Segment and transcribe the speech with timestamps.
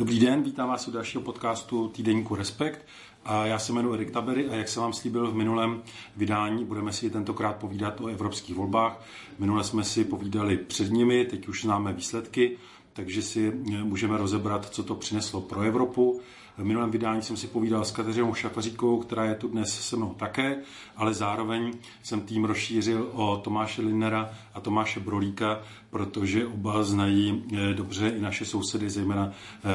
[0.00, 2.86] Dobrý den, vítám vás u dalšího podcastu Týdeníku Respekt.
[3.24, 5.82] A já se jmenuji Erik Tabery a jak jsem vám slíbil v minulém
[6.16, 9.04] vydání, budeme si tentokrát povídat o evropských volbách.
[9.38, 12.56] Minule jsme si povídali před nimi, teď už známe výsledky,
[12.92, 13.52] takže si
[13.82, 16.20] můžeme rozebrat, co to přineslo pro Evropu.
[16.60, 20.14] V minulém vydání jsem si povídal s Kateřinou Šafaříkovou, která je tu dnes se mnou
[20.14, 20.56] také,
[20.96, 21.72] ale zároveň
[22.02, 28.20] jsem tým rozšířil o Tomáše Linnera a Tomáše Brolíka, protože oba znají eh, dobře i
[28.20, 29.32] naše sousedy, zejména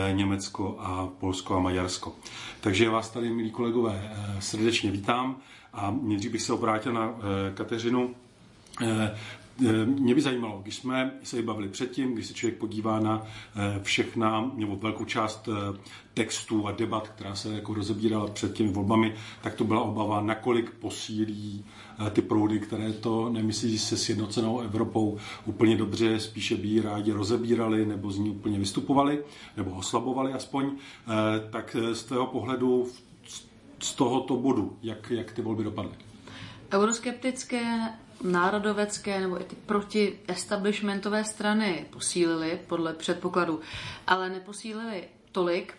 [0.10, 2.16] eh, Německo a Polsko a Maďarsko.
[2.62, 5.36] Takže vás tady, milí kolegové, eh, srdečně vítám
[5.74, 7.14] a nejdřív bych se obrátil na
[7.54, 8.16] Kateřinu.
[9.64, 13.80] Eh, mě by zajímalo, když jsme se bavili předtím, když se člověk podívá na eh,
[13.84, 15.78] všechna nebo velkou část eh,
[16.14, 20.72] textů a debat, která se jako rozebírala před těmi volbami, tak to byla obava, nakolik
[20.72, 21.66] posílí
[22.14, 27.86] ty proudy, které to nemyslí se sjednocenou Evropou úplně dobře, spíše by ji rádi rozebírali
[27.86, 29.24] nebo z ní úplně vystupovali,
[29.58, 30.72] nebo oslabovali aspoň.
[31.50, 32.88] Tak z tvého pohledu
[33.80, 35.92] z tohoto bodu, jak, jak ty volby dopadly?
[36.74, 37.94] Euroskeptické
[38.24, 43.60] národovecké nebo i ty proti-establishmentové strany posílily podle předpokladu,
[44.08, 45.74] ale neposílily tolik,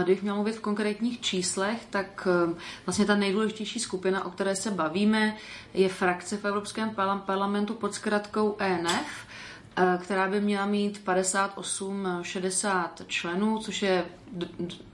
[0.00, 2.54] eh, Když měl mluvit v konkrétních číslech, tak eh,
[2.86, 5.36] vlastně ta nejdůležitější skupina, o které se bavíme,
[5.74, 6.90] je frakce v Evropském
[7.26, 9.26] parlamentu pod zkratkou ENF,
[9.76, 14.04] eh, která by měla mít 58-60 členů, což je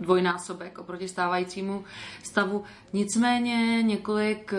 [0.00, 1.84] dvojnásobek oproti stávajícímu
[2.22, 2.64] stavu.
[2.92, 4.54] Nicméně několik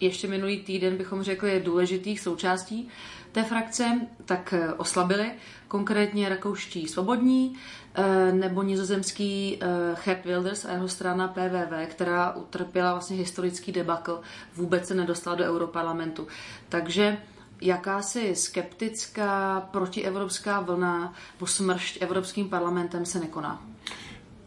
[0.00, 2.88] ještě minulý týden bychom řekli důležitých součástí
[3.32, 5.30] té frakce, tak eh, oslabili,
[5.68, 7.56] konkrétně rakouští svobodní
[7.94, 9.58] eh, nebo nizozemský
[10.04, 14.20] Gert eh, Wilders a jeho strana PVV, která utrpěla vlastně historický debakl,
[14.56, 16.26] vůbec se nedostala do Europarlamentu.
[16.68, 17.18] Takže
[17.60, 23.62] jakási skeptická protievropská vlna po smršť Evropským parlamentem se nekoná.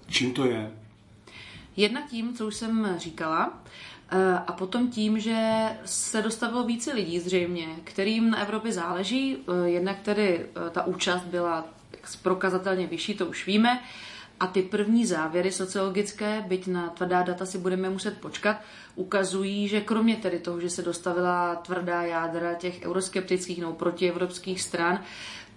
[0.10, 0.72] Čím to je?
[1.76, 3.64] Jednak tím, co už jsem říkala,
[4.48, 5.38] a potom tím, že
[5.86, 11.24] se dostavilo více lidí zřejmě, kterým na Evropě záleží, eh, jednak tedy eh, ta účast
[11.24, 11.66] byla
[12.24, 13.80] prokazatelně vyšší, to už víme,
[14.40, 18.58] a ty první závěry sociologické, byť na tvrdá data si budeme muset počkat,
[18.96, 25.04] ukazují, že kromě tedy toho, že se dostavila tvrdá jádra těch euroskeptických nebo protievropských stran,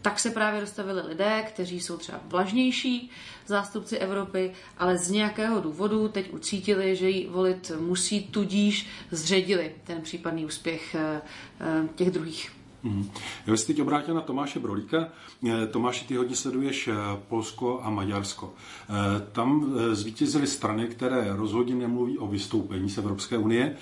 [0.05, 3.11] tak se právě dostavili lidé, kteří jsou třeba vlažnější
[3.47, 10.03] zástupci Evropy, ale z nějakého důvodu teď ucítili, že ji volit musí, tudíž zředili ten
[10.03, 11.23] případný úspěch eh,
[11.61, 12.53] eh, těch druhých.
[13.47, 15.09] Já bych se teď obrátil na Tomáše Brolíka.
[15.49, 16.89] Eh, Tomáši, ty hodně sleduješ
[17.29, 18.55] Polsko a Maďarsko.
[19.33, 23.77] Tam zvítězily strany, které rozhodně nemluví o vystoupení z Evropské unie,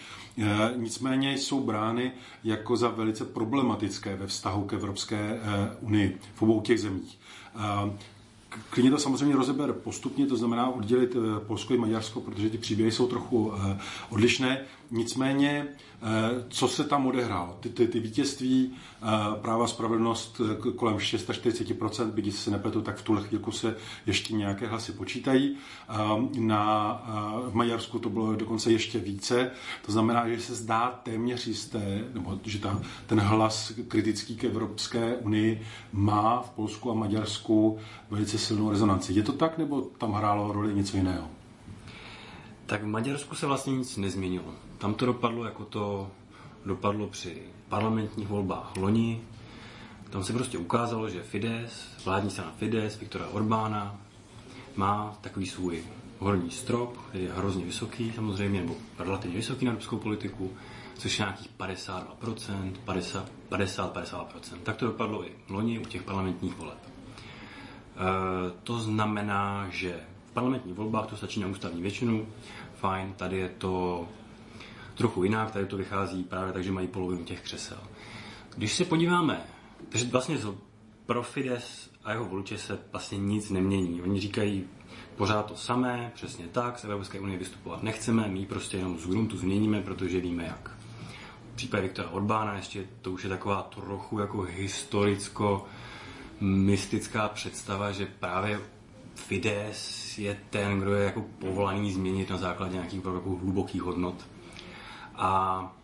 [0.77, 2.13] nicméně jsou brány
[2.45, 7.19] jako za velice problematické ve vztahu k Evropské eh, unii v obou těch zemích.
[7.57, 7.93] Eh,
[8.71, 11.17] klidně to samozřejmě rozeber postupně, to znamená oddělit
[11.47, 13.53] Polsko i Maďarsko, protože ty příběhy jsou trochu
[14.11, 14.61] odlišné.
[14.91, 15.77] Nicméně, eh,
[16.49, 17.57] co se tam odehrálo?
[17.61, 19.07] Ty, ty, ty vítězství eh,
[19.41, 23.77] práva spravedlnost eh, kolem 640%, byť se nepletu, tak v tuhle chvíli se
[24.07, 25.57] ještě nějaké hlasy počítají.
[26.39, 27.03] Na,
[27.49, 29.51] v Maďarsku to bylo dokonce ještě více.
[29.87, 35.17] To znamená, že se zdá téměř jisté, nebo že ta, ten hlas kritický k Evropské
[35.17, 35.63] unii
[35.93, 37.79] má v Polsku a Maďarsku
[38.11, 39.13] velice silnou rezonanci.
[39.13, 41.29] Je to tak, nebo tam hrálo roli něco jiného?
[42.67, 44.55] Tak v Maďarsku se vlastně nic nezměnilo.
[44.83, 46.11] Tam to dopadlo, jako to
[46.67, 49.21] dopadlo při parlamentních volbách loni.
[50.11, 53.97] Tam se prostě ukázalo, že Fides, vládní strana Fides, Viktora Orbána,
[54.77, 55.85] má takový svůj
[56.19, 60.51] horní strop, který je hrozně vysoký samozřejmě, nebo relativně vysoký na evropskou politiku,
[60.99, 64.27] což je nějakých 52%, 50, 50 52%.
[64.63, 66.79] Tak to dopadlo i loni u těch parlamentních voleb.
[66.79, 66.89] E,
[68.63, 70.01] to znamená, že
[70.31, 72.27] v parlamentních volbách to stačí na ústavní většinu,
[72.75, 74.07] fajn, tady je to
[74.95, 77.79] trochu jinak, tady to vychází právě tak, že mají polovinu těch křesel.
[78.57, 79.41] Když se podíváme,
[79.89, 80.39] takže vlastně
[81.07, 84.03] pro Fides a jeho voliče se vlastně nic nemění.
[84.03, 84.65] Oni říkají
[85.17, 89.37] pořád to samé, přesně tak, z Evropské unie vystupovat nechceme, my prostě jenom z gruntu
[89.37, 90.71] změníme, protože víme jak.
[91.53, 95.67] V případě Viktora Orbána ještě to už je taková trochu jako historicko
[96.41, 98.61] mystická představa, že právě
[99.15, 104.27] Fides je ten, kdo je jako povolaný změnit na základě nějakých hlubokých hodnot.
[105.15, 105.77] A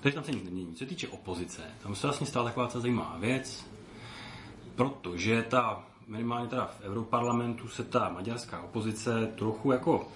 [0.00, 0.72] takže tam se nic nemění.
[0.72, 3.66] Co se týče opozice, tam se vlastně stala taková zajímavá věc,
[4.74, 10.08] protože ta, minimálně teda v Europarlamentu se ta maďarská opozice trochu jako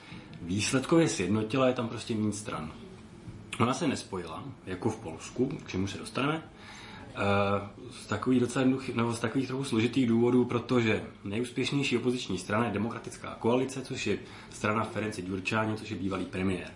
[0.43, 2.73] výsledkově sjednotila, je tam prostě méně stran.
[3.61, 6.43] Ona se nespojila, jako v Polsku, k čemu se dostaneme,
[7.91, 8.65] z takových docela
[8.95, 14.19] nebo z takových trochu složitých důvodů, protože nejúspěšnější opoziční strana je Demokratická koalice, což je
[14.51, 16.71] strana Ferenci Gyurcsány, což je bývalý premiér,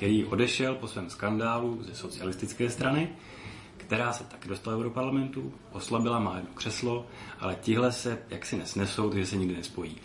[0.00, 3.08] který odešel po svém skandálu ze socialistické strany,
[3.76, 7.06] která se taky dostala do parlamentu, oslabila, má jedno křeslo,
[7.40, 9.96] ale tihle se jaksi nesnesou, takže se nikdy nespojí.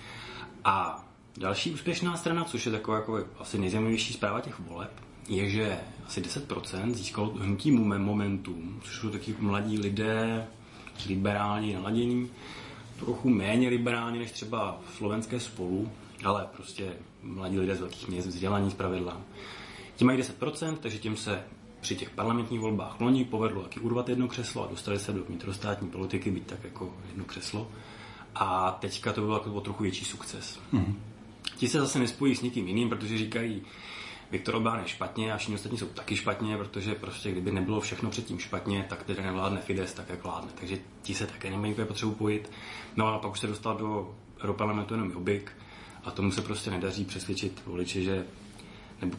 [0.64, 1.06] A
[1.38, 4.92] další úspěšná strana, což je taková jako asi nejzajímavější zpráva těch voleb,
[5.28, 10.48] je, že asi 10% získalo hnutí Momentum, což jsou taky mladí lidé,
[11.08, 12.30] liberální naladění,
[13.00, 15.92] trochu méně liberální než třeba slovenské spolu,
[16.26, 16.94] ale prostě
[17.24, 19.22] mladí lidé z velkých měst, vzdělání z pravidla.
[19.96, 21.44] Ti mají 10%, takže tím se
[21.82, 25.90] při těch parlamentních volbách loni povedlo taky urvat jedno křeslo a dostali se do vnitrostátní
[25.90, 27.72] politiky, být tak jako jedno křeslo.
[28.36, 30.60] A teďka to byl jako trochu větší sukces.
[30.74, 30.94] Mm-hmm.
[31.58, 33.62] Ti se zase nespojí s nikým jiným, protože říkají,
[34.32, 38.10] Viktor Orbán je špatně a všichni ostatní jsou taky špatně, protože prostě kdyby nebylo všechno
[38.10, 40.52] předtím špatně, tak tedy nevládne Fides tak, jak vládne.
[40.60, 42.52] Takže ti se také nemají úplně potřebu pojít.
[42.96, 45.52] No a pak už se dostal do Europarlamentu jenom Jobbik
[46.04, 48.26] a tomu se prostě nedaří přesvědčit voliče, že
[49.02, 49.18] nebo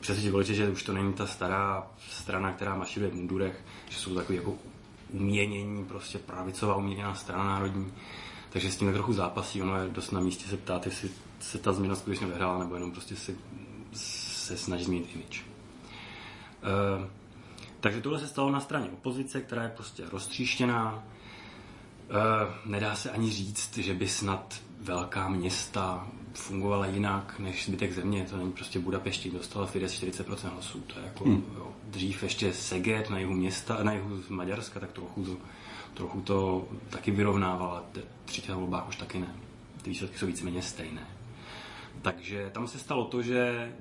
[0.00, 4.14] přesvědčit voliče, že už to není ta stará strana, která maširuje v mundurech, že jsou
[4.14, 4.54] takový jako
[5.10, 7.92] uměnění, prostě pravicová uměněná strana národní.
[8.50, 11.10] Takže s tím trochu zápasí, ono je dost na místě se ptát, jestli
[11.40, 13.36] se ta změna skutečně vyhrála, nebo jenom prostě si
[13.92, 15.42] se snaží změnit image.
[15.42, 17.06] Uh,
[17.80, 20.94] takže tohle se stalo na straně opozice, která je prostě roztříštěná.
[20.94, 28.26] Uh, nedá se ani říct, že by snad velká města fungovala jinak než zbytek země.
[28.30, 30.80] To není prostě Budapešti, dostala Fidesz 40% hlasů.
[30.80, 31.44] To je jako hmm.
[31.54, 35.36] jo, dřív ještě Seget na jihu města, na jihu Maďarska, tak trochu to,
[35.94, 37.82] trochu to taky vyrovnával, ale
[38.24, 39.34] tři volbách už taky ne.
[39.82, 41.06] Ty výsledky jsou víceméně stejné.
[42.02, 43.72] Takže tam se stalo to, že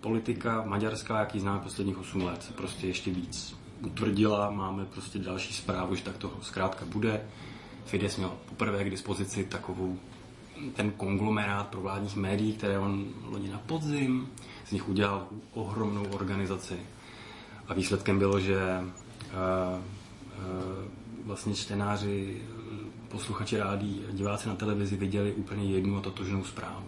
[0.00, 4.50] politika maďarská, jaký známe posledních 8 let, se prostě ještě víc utvrdila.
[4.50, 7.24] Máme prostě další zprávu, že tak to zkrátka bude.
[7.84, 9.98] Fides měl poprvé k dispozici takovou
[10.74, 14.28] ten konglomerát provládních médií, které on loni na podzim,
[14.66, 16.74] z nich udělal ohromnou organizaci.
[17.68, 20.84] A výsledkem bylo, že uh, uh,
[21.24, 22.42] vlastně čtenáři,
[23.08, 26.84] posluchači rádí, diváci na televizi viděli úplně jednu a totožnou zprávu.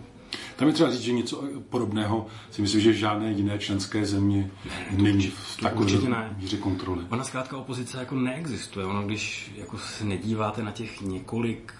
[0.57, 4.51] Tam je třeba říct, že něco podobného si myslím, že žádné jiné členské země
[4.91, 7.05] ne, není v takové míře kontroly.
[7.11, 8.87] Ona zkrátka opozice jako neexistuje.
[8.87, 11.75] Ono, když jako se nedíváte na těch několik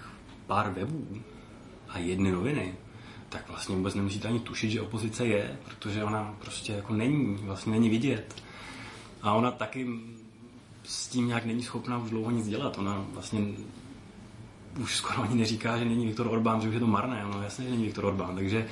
[0.47, 1.07] pár webů
[1.97, 2.75] a jedny noviny,
[3.29, 7.73] tak vlastně vůbec nemusíte ani tušit, že opozice je, protože ona prostě jako není, vlastně
[7.73, 8.43] není vidět.
[9.23, 9.89] A ona taky
[10.85, 12.79] s tím nějak není schopná už dlouho nic dělat.
[12.79, 13.41] Ona vlastně
[14.81, 17.25] už skoro ani neříká, že není Viktor Orbán, že už je to marné.
[17.33, 18.35] No jasně, že není Viktor Orbán.
[18.35, 18.69] Takže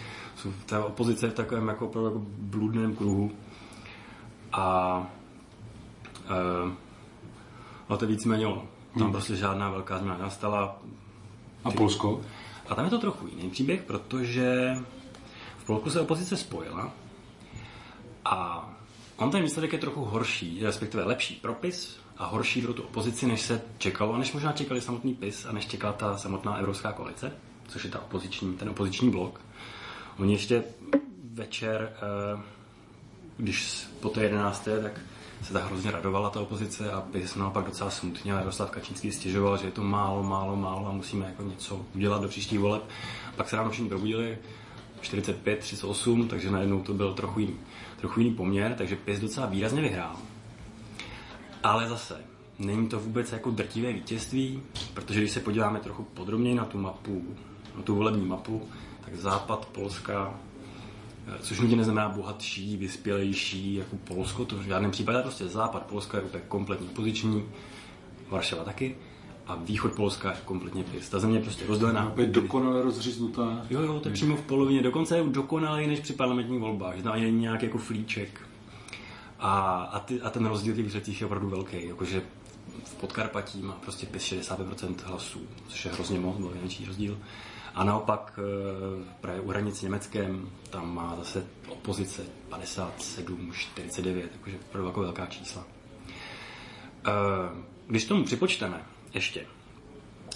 [0.67, 3.33] ta opozice v takovém jako, opravdu jako bludném kruhu.
[4.53, 4.97] A
[6.25, 6.73] uh,
[7.91, 8.63] no to víceméně ono.
[8.93, 9.13] Tam hmm.
[9.13, 10.77] prostě žádná velká změna nastala.
[11.65, 12.21] A Polsko?
[12.69, 14.77] A tam je to trochu jiný příběh, protože
[15.59, 16.93] v Polsku se opozice spojila
[18.25, 18.69] a
[19.17, 23.41] on ten výsledek je trochu horší, respektive lepší propis, a horší pro tu opozici, než
[23.41, 27.33] se čekalo, než možná čekali samotný PIS a než čekala ta samotná Evropská koalice,
[27.69, 29.41] což je ta opoziční, ten opoziční blok.
[30.19, 30.65] Oni ještě
[31.33, 32.43] večer, eh,
[33.37, 35.01] když po té jedenácté, tak
[35.43, 39.57] se tak hrozně radovala ta opozice a PIS naopak docela smutně a Jaroslav Kačínský stěžoval,
[39.57, 42.83] že je to málo, málo, málo a musíme jako něco udělat do příštích voleb.
[43.37, 44.39] Pak se ráno všichni probudili,
[45.01, 47.57] 45, 38, takže najednou to byl trochu jiný,
[48.01, 50.17] trochu jiný poměr, takže PIS docela výrazně vyhrál.
[51.63, 52.21] Ale zase,
[52.59, 54.63] není to vůbec jako drtivé vítězství,
[54.95, 57.23] protože když se podíváme trochu podrobněji na tu mapu,
[57.77, 58.69] na tu volební mapu,
[59.05, 60.35] tak západ Polska,
[61.41, 66.25] což nutně neznamená bohatší, vyspělejší jako Polsko, to v žádném případě prostě západ Polska je
[66.25, 67.45] úplně kompletně poziční,
[68.31, 68.97] Varšava taky,
[69.47, 71.09] a východ Polska je kompletně pis.
[71.09, 72.13] Ta země je prostě rozdělená.
[72.17, 73.67] Je dokonale rozříznutá.
[73.71, 74.83] Jo, jo, to je přímo v polovině.
[74.83, 76.97] Dokonce je dokonalej než při parlamentních volbách.
[76.97, 78.41] Že tam ani není nějaký jako flíček.
[79.39, 81.89] A, a, ty, a ten rozdíl těch výsledcích je opravdu velký.
[81.89, 82.23] Jakože
[82.85, 87.19] v Podkarpatí má prostě 65% hlasů, což je hrozně moc, byl největší rozdíl.
[87.75, 94.89] A naopak eh, právě u hranic Německém tam má zase opozice 57, 49, jakože opravdu
[94.89, 95.65] jako velká čísla.
[97.07, 97.11] Eh,
[97.87, 98.83] když tomu připočteme
[99.15, 99.47] ještě,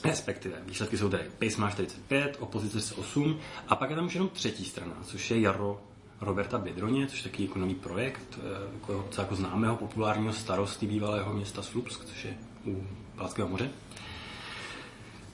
[0.04, 4.28] respektive výsledky jsou tady PIS má 45, opozice 8 a pak je tam už jenom
[4.28, 5.80] třetí strana, což je Jaro
[6.20, 11.32] Roberta Bědroně, což je takový jako nový projekt eh, jako, jako známého populárního starosty bývalého
[11.32, 13.70] města Slupsk, což je u Palackého moře.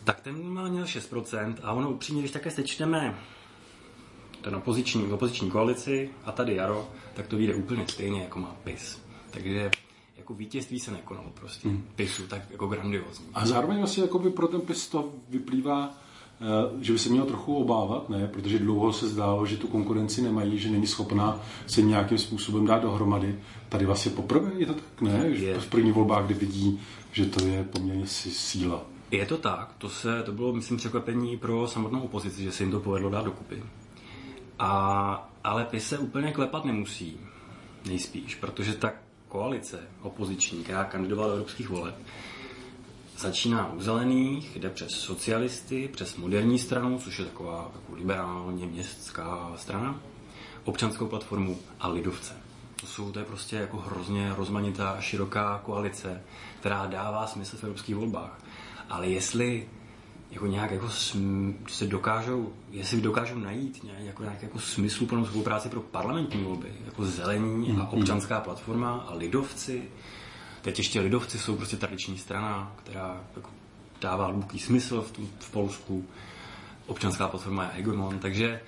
[0.05, 3.19] Tak ten má měl 6% a ono upřímně, když také sečteme
[4.45, 9.03] ten opoziční, opoziční koalici a tady Jaro, tak to vyjde úplně stejně, jako má PIS.
[9.31, 9.71] Takže
[10.17, 11.69] jako vítězství se nekonalo prostě.
[11.69, 11.85] Hmm.
[11.97, 13.27] PISu, tak jako grandiozní.
[13.35, 15.95] A zároveň vlastně jako by pro ten PIS to vyplývá,
[16.41, 18.29] eh, že by se měl trochu obávat, ne?
[18.33, 22.83] Protože dlouho se zdálo, že tu konkurenci nemají, že není schopná se nějakým způsobem dát
[22.83, 23.39] dohromady.
[23.69, 25.35] Tady vlastně poprvé je to tak, ne?
[25.35, 26.81] Že v první volbách, kdy vidí,
[27.13, 28.94] že to je poměrně síla.
[29.15, 32.71] Je to tak, to, se, to bylo, myslím, překvapení pro samotnou opozici, že se jim
[32.71, 33.63] to povedlo dát dokupy.
[34.59, 37.21] A, ale PIS se úplně klepat nemusí,
[37.87, 38.93] nejspíš, protože ta
[39.29, 41.95] koalice opoziční, která kandidovala do evropských voleb,
[43.19, 49.53] začíná u zelených, jde přes socialisty, přes moderní stranu, což je taková jako liberálně městská
[49.57, 50.01] strana,
[50.65, 52.35] občanskou platformu a lidovce.
[52.81, 56.23] To jsou to je prostě jako hrozně rozmanitá široká koalice,
[56.61, 58.44] která dává smysl v evropských volbách.
[58.89, 59.69] Ale jestli
[60.31, 65.69] jako nějak jako sm, se dokážou, jestli dokážou najít nějak, jako, nějak jako smysluplnou spolupráci
[65.69, 67.89] pro parlamentní volby, jako zelení a hmm.
[67.91, 69.83] občanská platforma a lidovci.
[70.63, 73.51] Teď ještě lidovci jsou prostě tradiční strana, která jako
[74.01, 76.05] dává hluboký smysl v, tom, v Polsku.
[76.87, 78.61] Občanská platforma je hegemon, takže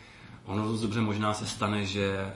[0.46, 2.32] ono dobře možná se stane, že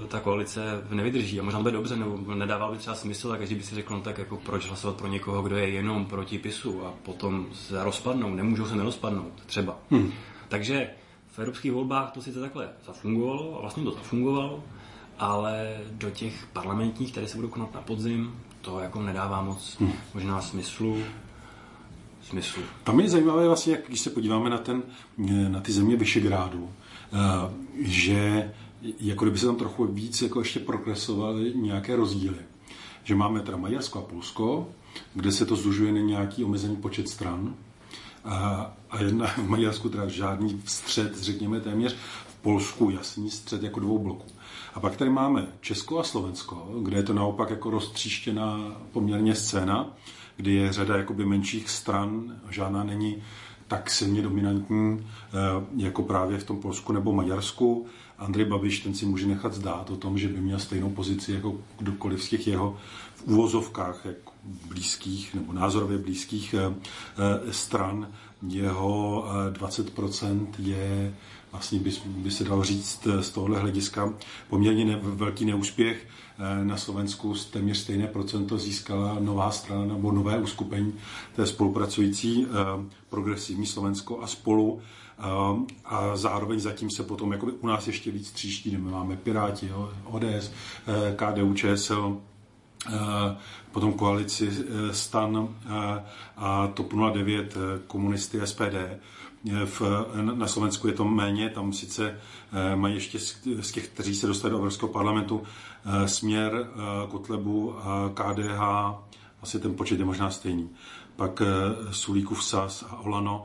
[0.00, 3.36] uh, ta koalice nevydrží a možná to bude dobře, nebo nedával by třeba smysl a
[3.36, 6.38] každý by si řekl, no tak jako proč hlasovat pro někoho, kdo je jenom proti
[6.38, 9.76] PISu a potom se rozpadnou, nemůžou se nerozpadnout, třeba.
[9.90, 10.12] Hmm.
[10.48, 10.90] Takže
[11.26, 14.64] v evropských volbách to sice takhle zafungovalo a vlastně to zafungovalo,
[15.18, 19.92] ale do těch parlamentních, které se budou konat na podzim, to jako nedává moc hmm.
[20.14, 20.98] možná smyslu
[22.28, 22.62] smyslu.
[22.84, 24.82] Tam je zajímavé vlastně, jak, když se podíváme na, ten,
[25.48, 26.68] na ty země Vyšegrádu,
[27.12, 28.52] Eh, že
[29.00, 32.38] jako kdyby se tam trochu víc jako ještě progresovaly nějaké rozdíly.
[33.04, 34.68] Že máme teda Maďarsko a Polsko,
[35.14, 37.54] kde se to zužuje na nějaký omezený počet stran.
[38.24, 41.96] A, a jedna v Maďarsku teda žádný střed, řekněme téměř,
[42.28, 44.26] v Polsku jasný střed jako dvou bloků.
[44.74, 49.96] A pak tady máme Česko a Slovensko, kde je to naopak jako roztříštěná poměrně scéna,
[50.38, 53.22] kdy je řada jakoby menších stran, žádná není
[53.68, 57.86] tak silně dominantní eh, jako právě v tom Polsku nebo Maďarsku.
[58.18, 61.56] Andrej Babiš ten si může nechat zdát o tom, že by měl stejnou pozici jako
[61.78, 62.76] kdokoliv z těch jeho
[63.14, 64.32] v úvozovkách jako
[64.68, 66.74] blízkých nebo názorově blízkých eh,
[67.18, 68.08] eh, stran.
[68.48, 71.14] Jeho 20% je
[71.52, 74.14] vlastně by, by se dalo říct z tohohle hlediska
[74.48, 76.06] poměrně ne, velký neúspěch.
[76.40, 80.94] Eh, na Slovensku téměř stejné procento získala nová strana nebo nové uskupení
[81.36, 84.80] té spolupracující eh, progresivní Slovensko a spolu.
[85.18, 85.22] Eh,
[85.84, 89.72] a zároveň zatím se potom jako u nás ještě víc tříští, my máme Piráti,
[90.04, 90.52] ODS,
[91.16, 92.16] KDU, ČSL,
[93.72, 94.50] potom koalici
[94.90, 95.48] STAN
[96.36, 98.74] a TOP 09, komunisty SPD
[99.44, 99.82] v,
[100.34, 102.20] na Slovensku je to méně, tam sice
[102.52, 103.18] eh, mají ještě
[103.60, 105.42] z těch, kteří se dostali do Evropského parlamentu,
[105.84, 108.60] eh, směr eh, Kotlebu a KDH,
[109.42, 110.70] asi ten počet je možná stejný.
[111.16, 111.42] Pak
[111.90, 113.44] Sulíkův SAS a Olano.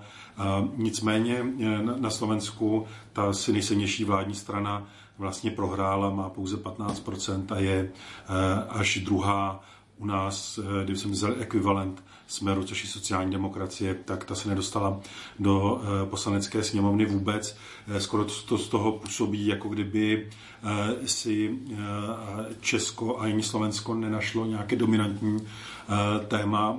[0.76, 1.46] Nicméně
[2.00, 7.92] na Slovensku ta si nejsilnější vládní strana vlastně prohrála, má pouze 15% a je
[8.70, 9.64] až druhá
[9.98, 15.00] u nás, kdyby jsem vzal ekvivalent Smeru, což je sociální demokracie, tak ta se nedostala
[15.40, 17.58] do eh, poslanecké sněmovny vůbec.
[17.88, 20.30] Eh, skoro to z toho působí, jako kdyby
[20.64, 21.60] eh, si
[22.62, 25.48] Česko a ani Slovensko nenašlo nějaké dominantní
[26.28, 26.78] téma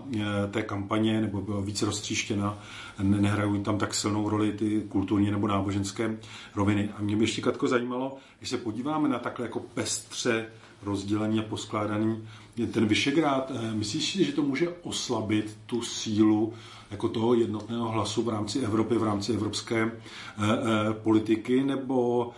[0.50, 2.58] té kampaně, nebo bylo více roztříštěna.
[3.02, 6.16] Nehrají tam tak silnou roli ty kulturní nebo náboženské
[6.54, 6.88] roviny.
[6.96, 10.46] A mě by ještě Katko zajímalo, když se podíváme na takhle jako pestře
[10.82, 12.28] rozdělený a poskládaný
[12.72, 16.52] ten Vyšegrád, eh, myslíš si, že to může oslabit tu sílu
[16.90, 19.90] jako toho jednotného hlasu v rámci Evropy, v rámci evropské eh,
[20.38, 22.30] eh, politiky, nebo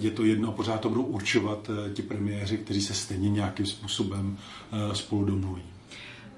[0.00, 4.38] je to jedno pořád to budou určovat ti premiéři, kteří se stejně nějakým způsobem
[4.92, 5.62] spolu domluví?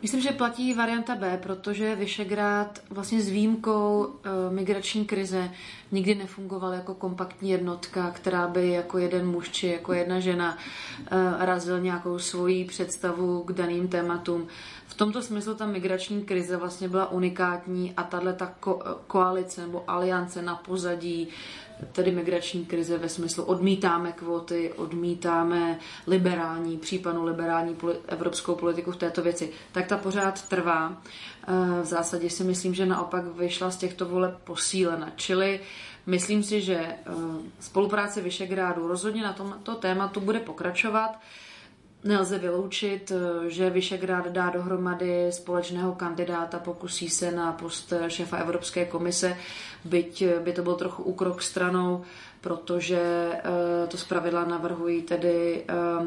[0.06, 5.50] Myslím, že platí varianta B, protože Vyšegrád vlastně s výjimkou e, migrační krize
[5.92, 11.46] nikdy nefungoval jako kompaktní jednotka, která by jako jeden muž či jako jedna žena e,
[11.46, 14.46] razil nějakou svoji představu k daným tématům.
[14.86, 19.90] V tomto smyslu ta migrační krize vlastně byla unikátní a tahle ta ko- koalice nebo
[19.90, 21.28] aliance na pozadí
[21.92, 28.96] tedy migrační krize ve smyslu odmítáme kvóty, odmítáme liberální, případnou liberální poli- evropskou politiku v
[28.96, 30.96] této věci, tak ta pořád trvá.
[31.48, 35.12] Eh, v zásadě si myslím, že naopak vyšla z těchto voleb posílena.
[35.16, 35.60] Čili
[36.06, 36.96] myslím si, že eh,
[37.60, 41.18] spolupráce Vyšegrádu rozhodně na tomto tématu bude pokračovat.
[42.06, 48.84] Nelze vyloučit, eh, že Vyšegrád dá dohromady společného kandidáta, pokusí se na post šéfa Evropské
[48.84, 49.36] komise,
[49.84, 52.04] byť eh, by to byl trochu úkrok stranou,
[52.40, 53.00] protože
[53.32, 55.64] eh, to zpravidla navrhují tedy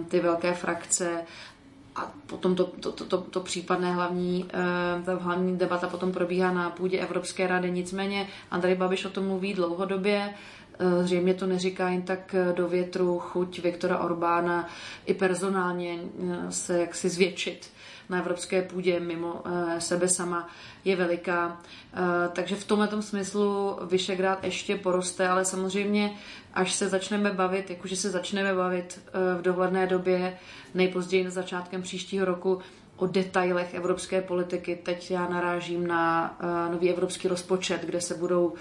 [0.07, 1.23] ty velké frakce
[1.95, 4.45] a potom to, to, to, to, to případné hlavní,
[5.05, 7.71] ta hlavní debata potom probíhá na půdě Evropské rady.
[7.71, 10.33] Nicméně Andrej Babiš o tom mluví dlouhodobě,
[11.01, 14.69] Zřejmě to neříká jen tak do větru chuť Viktora Orbána
[15.05, 15.99] i personálně
[16.49, 17.69] se jaksi zvětšit
[18.09, 20.49] na evropské půdě mimo eh, sebe sama
[20.85, 21.61] je veliká.
[21.93, 21.97] Eh,
[22.33, 26.11] takže v tomhle smyslu Vyšegrád ještě poroste, ale samozřejmě
[26.53, 30.37] až se začneme bavit, jakože se začneme bavit eh, v dohledné době,
[30.73, 32.59] nejpozději na začátkem příštího roku,
[32.97, 34.79] o detailech evropské politiky.
[34.83, 36.37] Teď já narážím na
[36.71, 38.53] nový evropský rozpočet, kde se budou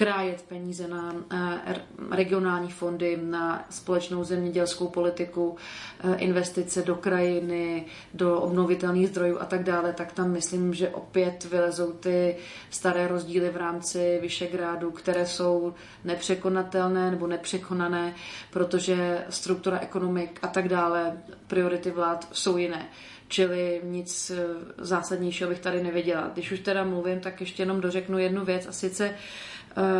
[0.00, 1.74] krájet peníze na eh,
[2.10, 5.56] regionální fondy, na společnou zemědělskou politiku,
[6.00, 11.44] eh, investice do krajiny, do obnovitelných zdrojů a tak dále, tak tam myslím, že opět
[11.44, 12.36] vylezou ty
[12.70, 18.14] staré rozdíly v rámci Vyšegrádu, které jsou nepřekonatelné nebo nepřekonané,
[18.50, 22.88] protože struktura ekonomik a tak dále, priority vlád jsou jiné.
[23.30, 24.44] Čili nic eh,
[24.78, 26.30] zásadnějšího bych tady nevěděla.
[26.32, 29.14] Když už teda mluvím, tak ještě jenom dořeknu jednu věc a sice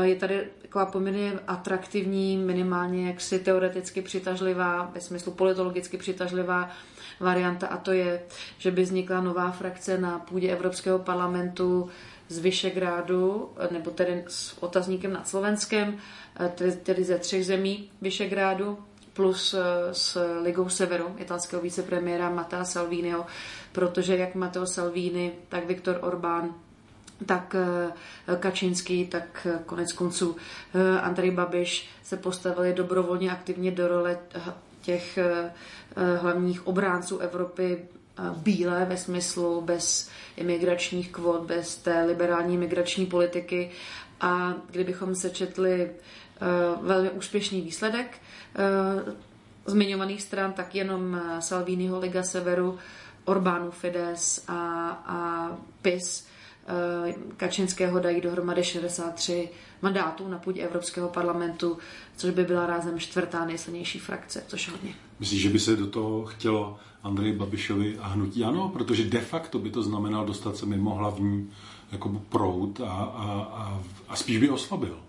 [0.03, 6.71] je tady taková poměrně atraktivní, minimálně jaksi teoreticky přitažlivá, ve smyslu politologicky přitažlivá
[7.21, 8.23] varianta a to je,
[8.59, 11.91] že by vznikla nová frakce na půdě Evropského parlamentu
[12.29, 15.99] z Vyšegrádu, nebo tedy s otazníkem nad Slovenskem,
[16.41, 18.79] eh, tedy, tedy ze třech zemí Vyšegrádu,
[19.13, 19.61] plus eh,
[19.95, 23.27] s Ligou Severu, italského vicepremiéra Matteo Salviniho,
[23.73, 26.55] protože jak Matteo Salvini, tak Viktor Orbán
[27.27, 30.37] tak eh, Kačinský, tak eh, konec konců
[30.75, 34.19] eh, Andrej Babiš se postavili dobrovolně aktivně do role
[34.83, 35.19] těch
[36.21, 37.85] hlavních obránců Evropy
[38.37, 43.71] bílé ve smyslu bez imigračních kvot, bez té liberální migrační politiky.
[44.21, 45.91] A kdybychom se četli
[46.83, 48.19] velmi úspěšný výsledek
[49.67, 52.79] zmiňovaných stran, tak jenom Salviniho Liga Severu,
[53.25, 55.51] Orbánu Fides a, a
[55.83, 56.27] PIS
[56.71, 59.49] Eh, Kačinského dají dohromady 63
[59.83, 61.79] mandátů na půdě Evropského parlamentu,
[62.17, 64.95] což by byla rázem čtvrtá nejsilnější frakce, což hodně.
[65.21, 68.69] Myslíš, že by se do toho chtělo Andrej Babišovi a hnutí ano?
[68.69, 71.51] Protože de facto by to znamenalo dostat se mimo hlavní
[71.93, 75.01] jako proud a, a, a, a spíš by oslabil.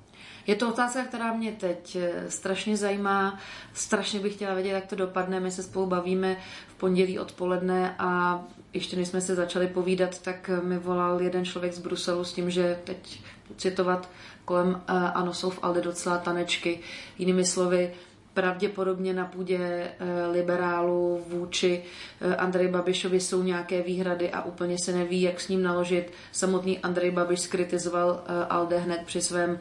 [0.48, 3.40] Je to otázka, která mě teď eh, strašně zajímá.
[3.74, 5.40] Strašně bych chtěla vědět, jak to dopadne.
[5.40, 8.42] My se spolu bavíme v pondělí odpoledne a
[8.74, 12.50] ještě než jsme se začali povídat, tak mi volal jeden člověk z Bruselu s tím,
[12.50, 13.22] že teď
[13.58, 14.10] citovat
[14.46, 14.82] kolem uh,
[15.14, 16.80] ano, jsou v Alde docela tanečky.
[17.18, 17.94] Jinými slovy,
[18.34, 21.84] pravděpodobně na půdě uh, liberálů vůči
[22.22, 26.12] uh, Andrej Babišovi jsou nějaké výhrady a úplně se neví, jak s ním naložit.
[26.32, 29.60] Samotný Andrej Babiš skritizoval Alde hned při svém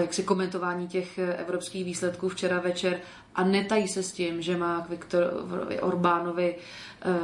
[0.00, 3.00] jaksi komentování těch evropských výsledků včera večer
[3.34, 5.32] a netají se s tím, že má k Viktor
[5.80, 6.56] Orbánovi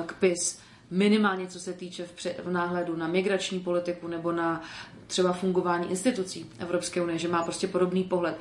[0.07, 4.63] k PIS minimálně co se týče v, v náhledu na migrační politiku nebo na
[5.07, 8.39] třeba fungování institucí Evropské unie, že má prostě podobný pohled.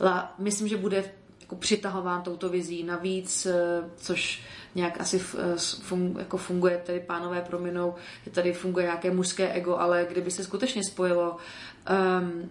[0.00, 1.04] La, myslím, že bude
[1.48, 2.84] jako přitahován touto vizí.
[2.84, 3.54] Navíc, eh,
[3.96, 4.42] což
[4.74, 9.76] nějak asi eh, fun, jako funguje, tady pánové prominou, že tady funguje nějaké mužské ego,
[9.76, 11.36] ale kdyby se skutečně spojilo
[12.20, 12.50] um,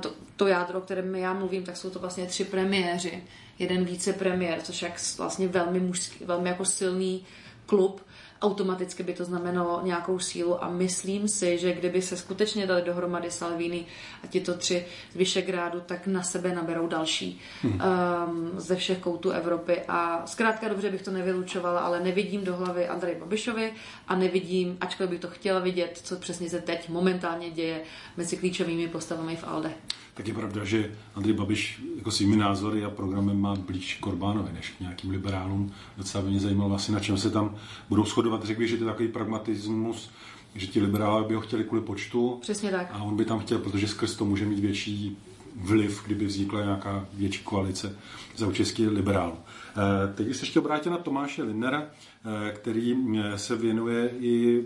[0.00, 3.24] to, to jádro, o kterém já mluvím, tak jsou to vlastně tři premiéři.
[3.58, 7.26] Jeden vicepremiér, což je vlastně velmi mužský, velmi jako silný
[7.66, 8.00] klub,
[8.42, 13.30] automaticky by to znamenalo nějakou sílu a myslím si, že kdyby se skutečně dali dohromady
[13.30, 13.86] Salvini
[14.24, 17.72] a tito tři z Vyšegrádu, tak na sebe naberou další hmm.
[17.72, 22.88] um, ze všech koutů Evropy a zkrátka dobře bych to nevylučovala, ale nevidím do hlavy
[22.88, 23.72] Andrej Babišovi
[24.08, 27.80] a nevidím, ačkoliv bych to chtěla vidět, co přesně se teď momentálně děje
[28.16, 29.74] mezi klíčovými postavami v ALDE
[30.18, 34.52] tak je pravda, že Andrej Babiš jako svými názory a programem má blíž k Orbánovi
[34.52, 35.72] než k nějakým liberálům.
[35.96, 37.56] Docela by mě zajímalo asi, na čem se tam
[37.88, 38.44] budou shodovat.
[38.44, 40.10] Řekl bych, že to je takový pragmatismus,
[40.54, 42.38] že ti liberálové by ho chtěli kvůli počtu.
[42.40, 42.88] Přesně tak.
[42.92, 45.18] A on by tam chtěl, protože skrz to může mít větší
[45.60, 47.96] vliv, kdyby vznikla nějaká větší koalice
[48.36, 49.38] za český liberál.
[49.78, 54.64] Eh, teď se ještě obrátil na Tomáše Lindnera, eh, který eh, se věnuje i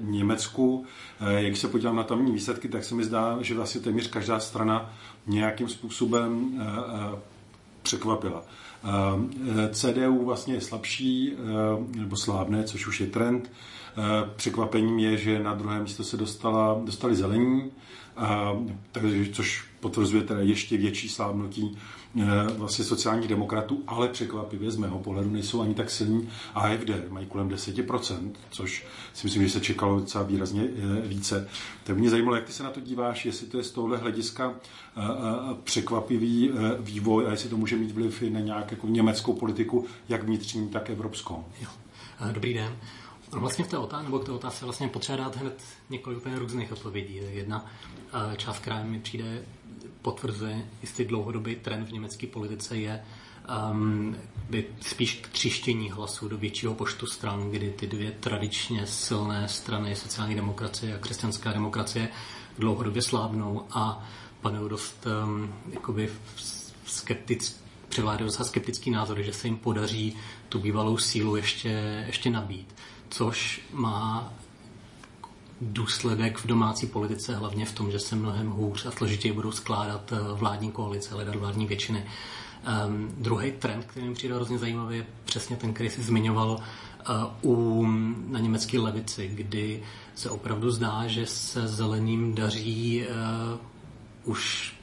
[0.00, 0.86] Německu.
[1.20, 4.94] Jak se podívám na tamní výsledky, tak se mi zdá, že vlastně téměř každá strana
[5.26, 6.60] nějakým způsobem
[7.82, 8.42] překvapila.
[9.72, 11.32] CDU vlastně je slabší
[11.96, 13.50] nebo slávné, což už je trend.
[14.36, 17.70] Překvapením je, že na druhé místo se dostala, dostali zelení,
[18.92, 21.78] takže, což potvrzuje teda ještě větší slábnutí
[22.20, 22.24] eh,
[22.56, 26.28] vlastně sociálních demokratů, ale překvapivě z mého pohledu nejsou ani tak silní.
[26.54, 31.48] AFD mají kolem 10%, což si myslím, že se čekalo docela výrazně eh, více.
[31.84, 34.54] Tak mě zajímalo, jak ty se na to díváš, jestli to je z tohle hlediska
[34.96, 35.00] eh,
[35.64, 40.24] překvapivý vývoj a jestli to může mít vliv i na nějakou jako německou politiku, jak
[40.24, 41.44] vnitřní, tak evropskou.
[41.60, 41.68] Jo.
[42.32, 42.76] Dobrý den.
[43.30, 46.72] Vlastně v té otázce, nebo k té otázce vlastně potřeba dát hned několik úplně různých
[46.72, 47.20] odpovědí.
[47.30, 47.66] Jedna
[48.12, 49.42] eh, část, která mi přijde,
[50.02, 53.04] potvrzuje jistý dlouhodobý trend v německé politice je
[53.70, 54.16] um,
[54.50, 59.96] by spíš k třištění hlasů do většího počtu stran, kdy ty dvě tradičně silné strany,
[59.96, 62.08] sociální demokracie a křesťanská demokracie,
[62.58, 64.08] dlouhodobě slábnou a
[64.40, 66.10] panují dost um, jakoby
[66.86, 70.16] skeptic, převládají dost skeptický názor, že se jim podaří
[70.48, 72.74] tu bývalou sílu ještě, ještě nabít
[73.10, 74.32] což má
[75.60, 80.12] důsledek v domácí politice, hlavně v tom, že se mnohem hůř a složitěji budou skládat
[80.12, 82.04] eh, vládní koalice, hledat vládní většiny.
[82.86, 86.50] Um, druhý trend, který mi přijde hrozně zajímavý, je přesně ten, který jsi zmiňoval
[87.42, 87.86] uh, u,
[88.28, 89.82] na německé levici, kdy
[90.14, 93.04] se opravdu zdá, že se zeleným daří
[94.24, 94.74] uh, už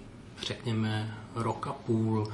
[0.42, 2.28] řekněme rok a půl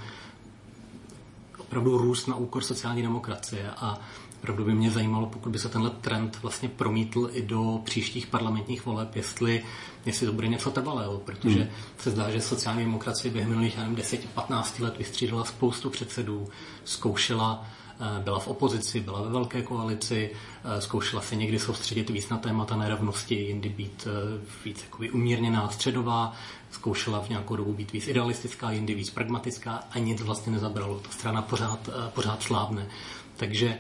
[1.72, 4.00] opravdu růst na úkor sociální demokracie a
[4.42, 8.86] Opravdu by mě zajímalo, pokud by se tenhle trend vlastně promítl i do příštích parlamentních
[8.86, 9.64] voleb, jestli,
[10.06, 11.70] jestli to bude něco trvalého, protože hmm.
[11.98, 16.48] se zdá, že sociální demokracie během minulých 10-15 let vystřídala spoustu předsedů,
[16.84, 17.66] zkoušela
[18.00, 20.32] eh, byla v opozici, byla ve velké koalici,
[20.64, 25.70] eh, zkoušela se někdy soustředit víc na témata nerovnosti, jindy být eh, víc jakoby umírněná,
[25.70, 26.34] středová,
[26.72, 31.00] zkoušela v nějakou dobu být víc idealistická, jindy víc pragmatická a nic vlastně nezabralo.
[31.00, 32.88] Ta strana pořád, pořád slábne.
[33.38, 33.78] Takže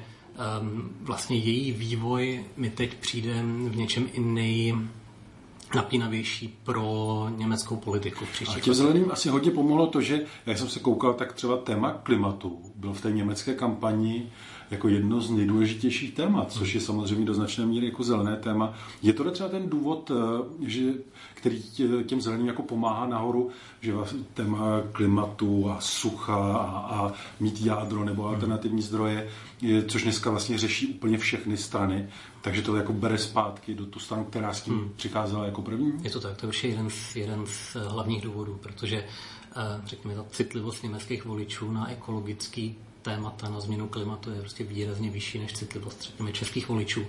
[1.01, 4.75] vlastně její vývoj mi teď přijde v něčem i nej
[5.75, 10.57] napínavější pro německou politiku v příštích A těm zeleným asi hodně pomohlo to, že, jak
[10.57, 14.31] jsem se koukal, tak třeba téma klimatu byl v té německé kampani
[14.71, 18.73] jako jedno z nejdůležitějších témat, což je samozřejmě do značné míry jako zelené téma.
[19.01, 20.93] Je to třeba ten důvod, eh, že,
[21.33, 21.63] který
[22.05, 23.49] těm zeleným jako pomáhá nahoru,
[23.81, 29.29] že vlastně téma klimatu a sucha a, a mít jádro nebo alternativní zdroje,
[29.61, 32.09] je, což dneska vlastně řeší úplně všechny strany,
[32.41, 34.91] takže to jako bere zpátky do tu stranu, která s tím hmm.
[34.95, 35.93] přicházela jako první?
[36.03, 40.15] Je to tak, to už je jeden z, jeden z hlavních důvodů, protože eh, řekněme,
[40.15, 45.53] ta citlivost německých voličů na ekologický témata na změnu klimatu je prostě výrazně vyšší než
[45.53, 47.05] citlivost řekněme, českých voličů.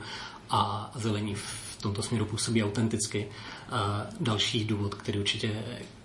[0.51, 3.29] A zelení v tomto směru působí autenticky.
[3.71, 5.63] A další důvod, který určitě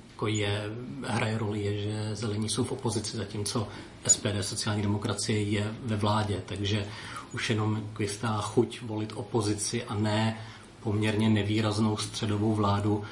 [0.10, 0.64] jako je,
[1.08, 3.68] hraje roli, je, že zelení jsou v opozici, zatímco
[4.08, 6.88] SPD, sociální demokracie, je ve vládě, takže
[7.34, 10.38] už jenom jistá chuť volit opozici a ne
[10.84, 13.04] poměrně nevýraznou středovou vládu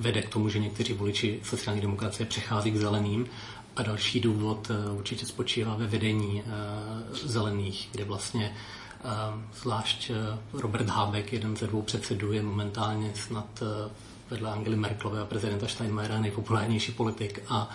[0.00, 3.26] vede k tomu, že někteří voliči sociální demokracie přechází k zeleným
[3.76, 6.50] a další důvod eh, určitě spočívá ve vedení eh,
[7.12, 8.56] zelených, kde vlastně
[9.00, 9.08] eh,
[9.60, 10.10] zvlášť
[10.52, 13.62] Robert Habeck, jeden ze dvou předsedů, je momentálně snad
[14.30, 17.70] vedle Angely Merkelové a prezidenta Steinmeiera nejpopulárnější politik a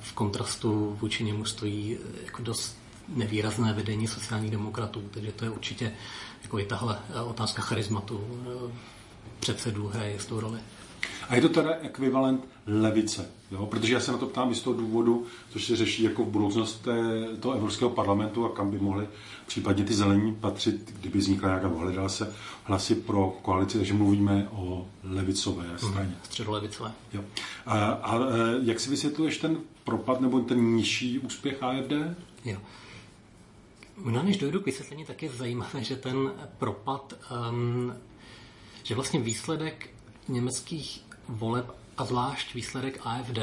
[0.00, 2.76] v kontrastu vůči němu stojí jako dost
[3.08, 5.92] nevýrazné vedení sociálních demokratů, takže to je určitě
[6.42, 8.20] jako i tahle otázka charizmatu
[9.40, 10.58] předsedů hraje s tou roli.
[11.28, 13.66] A je to teda ekvivalent levice, jo?
[13.66, 16.28] protože já se na to ptám i z toho důvodu, což se řeší jako v
[16.28, 19.08] budoucnost té, toho Evropského parlamentu a kam by mohli
[19.46, 22.34] případně ty zelení patřit, kdyby vznikla nějaká, hledala se
[22.64, 25.78] hlasy pro koalici, takže mluvíme o levicové mhm.
[25.78, 26.08] straně.
[26.08, 26.92] Hmm, středolevicové.
[27.12, 27.24] Jo.
[27.66, 28.18] A, a, a
[28.62, 31.92] jak si vysvětluješ ten propad nebo ten nižší úspěch AFD?
[32.44, 32.58] Jo.
[33.96, 37.14] Možná než dojdu k vysvětlení, tak je zajímavé, že ten propad,
[37.50, 37.94] um,
[38.82, 39.91] že vlastně výsledek
[40.28, 43.38] německých voleb a zvlášť výsledek AFD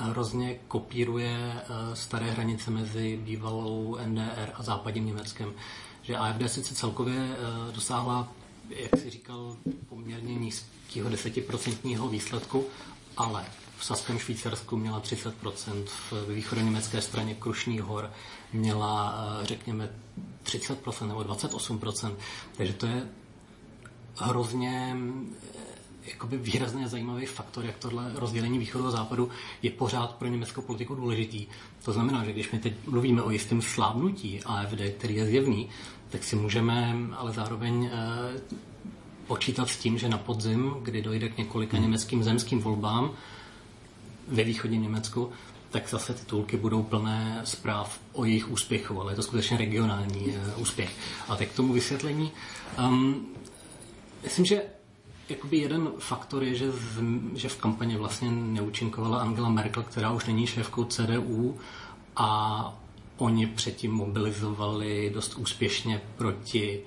[0.00, 5.52] hrozně kopíruje eh, staré hranice mezi bývalou NDR a západním Německem.
[6.02, 8.28] Že AFD sice celkově eh, dosáhla,
[8.68, 9.56] jak si říkal,
[9.88, 12.66] poměrně nízkého desetiprocentního výsledku,
[13.16, 13.44] ale
[13.78, 18.10] v Saském Švýcarsku měla 30%, v východní německé straně Krušný hor
[18.52, 19.90] měla, eh, řekněme,
[20.42, 22.16] 30% nebo 28%.
[22.56, 23.08] Takže to je
[24.16, 24.96] hrozně
[26.10, 29.30] jakoby výrazně zajímavý faktor, jak tohle rozdělení východu a západu
[29.62, 31.46] je pořád pro německou politiku důležitý.
[31.84, 35.68] To znamená, že když my teď mluvíme o jistém slábnutí AFD, který je zjevný,
[36.08, 38.40] tak si můžeme ale zároveň eh,
[39.26, 41.86] počítat s tím, že na podzim, kdy dojde k několika hmm.
[41.86, 43.10] německým zemským volbám
[44.28, 45.30] ve východním Německu,
[45.70, 50.62] tak zase titulky budou plné zpráv o jejich úspěchu, ale je to skutečně regionální uh,
[50.62, 50.90] úspěch.
[51.28, 52.32] A tak k tomu vysvětlení.
[52.78, 53.26] Um,
[54.22, 54.62] myslím, že
[55.28, 57.02] jakoby jeden faktor je, že v,
[57.34, 61.56] že v kampani vlastně neúčinkovala Angela Merkel, která už není šéfkou CDU
[62.16, 62.80] a
[63.16, 66.80] oni předtím mobilizovali dost úspěšně proti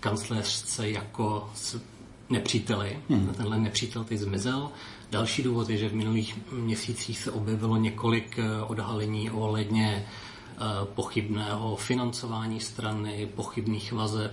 [0.00, 1.50] kancléřce jako
[2.30, 2.98] nepříteli.
[3.08, 3.34] Hmm.
[3.36, 4.70] Tenhle nepřítel teď zmizel.
[5.10, 10.06] Další důvod je, že v minulých měsících se objevilo několik eh, odhalení ohledně
[10.84, 14.32] pochybného financování strany, pochybných vazeb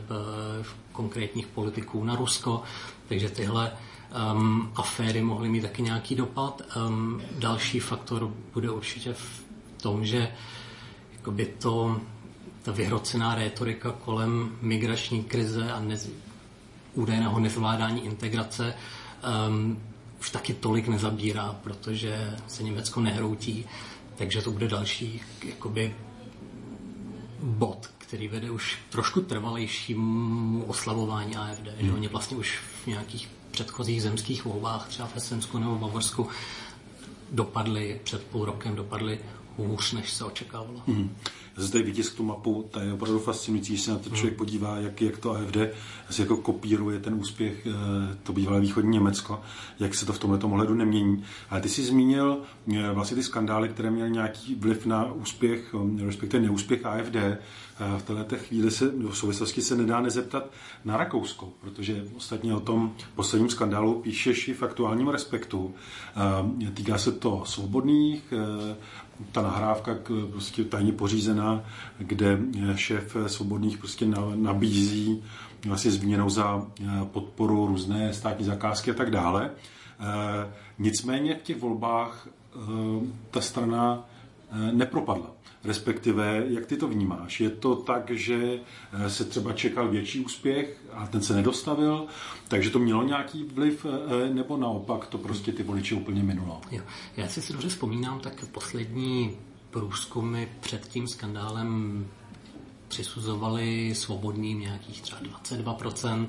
[0.91, 2.63] konkrétních politiků na Rusko.
[3.07, 3.71] Takže tyhle
[4.33, 6.61] um, aféry mohly mít taky nějaký dopad.
[6.87, 9.43] Um, další faktor bude určitě v
[9.81, 10.31] tom, že
[11.13, 12.01] jakoby to,
[12.61, 16.09] ta vyhrocená rétorika kolem migrační krize a nez,
[16.93, 18.73] údajného nezvládání integrace
[19.47, 19.79] um,
[20.19, 23.65] už taky tolik nezabírá, protože se Německo nehroutí,
[24.15, 25.95] takže to bude další jakoby
[27.43, 31.87] bod, který vede už trošku trvalejšímu oslavování AFD, hmm.
[31.87, 36.27] že oni vlastně už v nějakých předchozích zemských volbách, třeba v Esensku nebo Bavorsku,
[37.31, 39.19] dopadly před půl rokem, dopadly
[39.57, 40.81] hůř, než se očekávalo.
[40.87, 41.15] Hmm.
[41.57, 44.37] Já zde vytisk tu mapu, ta je opravdu fascinující, když se na to člověk hmm.
[44.37, 45.57] podívá, jak, jak to AFD
[46.09, 49.41] asi jako kopíruje ten úspěch, eh, to bývalé východní Německo,
[49.79, 51.23] jak se to v tomto ohledu nemění.
[51.49, 52.37] Ale ty jsi zmínil
[52.73, 57.37] eh, vlastně ty skandály, které měly nějaký vliv na úspěch, eh, respektive neúspěch AFD.
[57.97, 60.51] V této chvíli se v souvislosti se nedá nezeptat
[60.85, 65.73] na Rakousko, protože ostatně o tom posledním skandálu píšeš i v aktuálním respektu.
[66.73, 68.33] Týká se to svobodných,
[69.31, 69.95] ta nahrávka
[70.31, 71.63] prostě tajně pořízená,
[71.97, 72.39] kde
[72.75, 75.23] šéf svobodných prostě nabízí
[75.67, 79.51] vlastně zmíněnou za eh, podporu různé státní zakázky a tak dále.
[79.99, 82.59] Eh, nicméně v těch volbách eh,
[83.31, 84.05] ta strana
[84.71, 85.31] nepropadla.
[85.63, 87.39] Respektive, jak ty to vnímáš?
[87.39, 88.59] Je to tak, že
[89.07, 92.05] se třeba čekal větší úspěch a ten se nedostavil,
[92.47, 93.85] takže to mělo nějaký vliv,
[94.33, 96.61] nebo naopak to prostě ty voliče úplně minulo?
[96.71, 96.81] Jo.
[97.17, 99.37] Já si si dobře vzpomínám, tak poslední
[99.71, 102.05] průzkumy před tím skandálem
[102.93, 106.27] přisuzovali svobodným nějakých třeba 22%,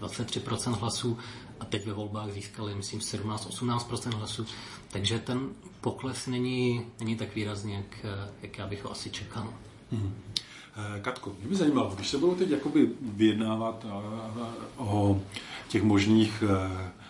[0.00, 1.18] 23% hlasů
[1.60, 4.46] a teď ve volbách získali, myslím, 17-18% hlasů.
[4.88, 5.48] Takže ten
[5.80, 8.06] pokles není, není tak výrazný, jak,
[8.42, 9.54] jak já bych ho asi čekal.
[9.92, 10.14] Hmm.
[11.02, 13.86] Katko, mě by zajímalo, když se budou teď jakoby vyjednávat
[14.76, 15.20] o
[15.68, 16.44] těch možných,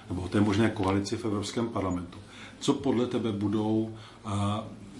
[0.08, 2.18] nebo o té možné koalici v Evropském parlamentu,
[2.60, 3.96] co podle tebe budou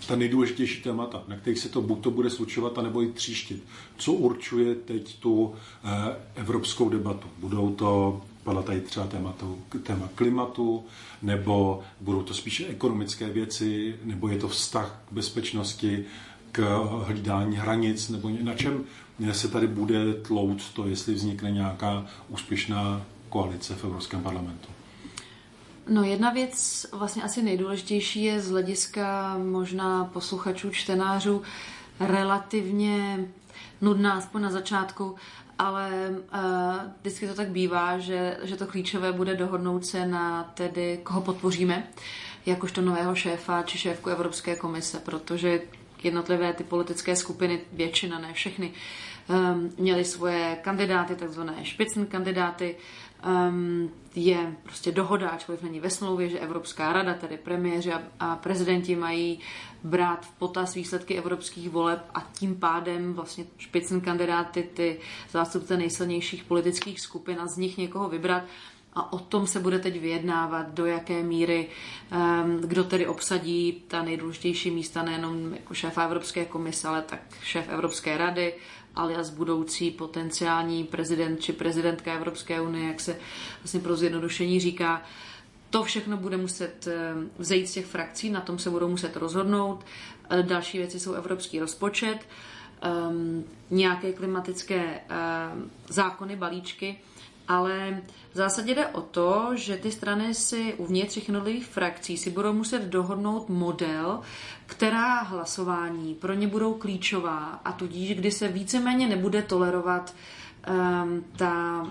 [0.09, 3.65] ta nejdůležitější témata, na kterých se to buď to bude slučovat, anebo i tříštit.
[3.97, 5.55] Co určuje teď tu
[5.85, 7.27] eh, evropskou debatu?
[7.39, 10.85] Budou to, padla tady třeba tématu, téma klimatu,
[11.23, 16.05] nebo budou to spíše ekonomické věci, nebo je to vztah k bezpečnosti,
[16.53, 18.85] k hlídání hranic, nebo na čem
[19.33, 24.69] se tady bude tlout to, jestli vznikne nějaká úspěšná koalice v Evropském parlamentu?
[25.89, 31.43] No jedna věc, vlastně asi nejdůležitější je z hlediska možná posluchačů, čtenářů,
[32.01, 33.19] relativně
[33.81, 35.17] nudná, aspoň na začátku,
[35.59, 36.41] ale uh,
[37.01, 41.87] vždycky to tak bývá, že, že to klíčové bude dohodnout se na tedy, koho podpoříme,
[42.47, 45.61] jakožto nového šéfa či šéfku Evropské komise, protože
[46.03, 48.73] jednotlivé ty politické skupiny, většina, ne všechny,
[49.29, 52.77] um, měly svoje kandidáty, takzvané špicn kandidáty,
[53.25, 58.37] um, je prostě dohoda, ačkoliv není ve smlouvě, že Evropská rada, tedy premiéři a, a
[58.37, 59.41] prezidenti mají
[59.85, 65.01] brát v potaz výsledky evropských voleb a tím pádem vlastně špicn kandidáty, ty
[65.31, 68.43] zástupce nejsilnějších politických skupin a z nich někoho vybrat.
[68.95, 71.69] A o tom se bude teď vyjednávat, do jaké míry,
[72.45, 77.69] um, kdo tedy obsadí ta nejdůležitější místa, nejenom jako šéfa Evropské komise, ale tak šéf
[77.69, 78.55] Evropské rady,
[78.97, 83.19] alias budoucí potenciální prezident či prezidentka Evropské unie, jak se
[83.63, 85.03] vlastně pro zjednodušení říká.
[85.71, 89.85] To všechno bude muset eh, vzejít z těch frakcí, na tom se budou muset rozhodnout.
[90.31, 92.19] Eh, další věci jsou evropský rozpočet,
[92.83, 96.99] ehm, nějaké klimatické ehm, zákony, balíčky,
[97.49, 102.31] ale v zásadě jde o to, že ty strany si uvnitř těch jednotlivých frakcí si
[102.31, 104.21] budou muset dohodnout model,
[104.67, 110.15] která hlasování pro ně budou klíčová a tudíž, kdy se víceméně nebude tolerovat
[110.69, 111.87] um, ta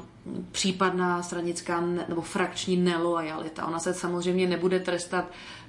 [0.51, 3.65] případná stranická nebo frakční nelojalita.
[3.65, 5.25] Ona se samozřejmě nebude trestat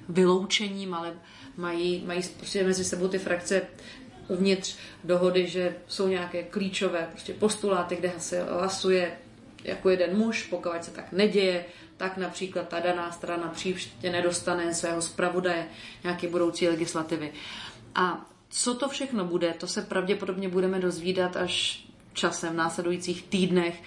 [0.09, 1.13] vyloučením, ale
[1.57, 3.61] mají, mají prostě mezi sebou ty frakce
[4.27, 9.17] uvnitř dohody, že jsou nějaké klíčové prostě postuláty, kde se hlasuje
[9.67, 11.65] jako jeden muž, pokud se tak neděje,
[11.97, 15.67] tak například ta daná strana příště nedostane svého zpravodaje
[16.03, 17.33] nějaké budoucí legislativy.
[17.95, 23.83] A co to všechno bude, to se pravděpodobně budeme dozvídat až časem, v následujících týdnech,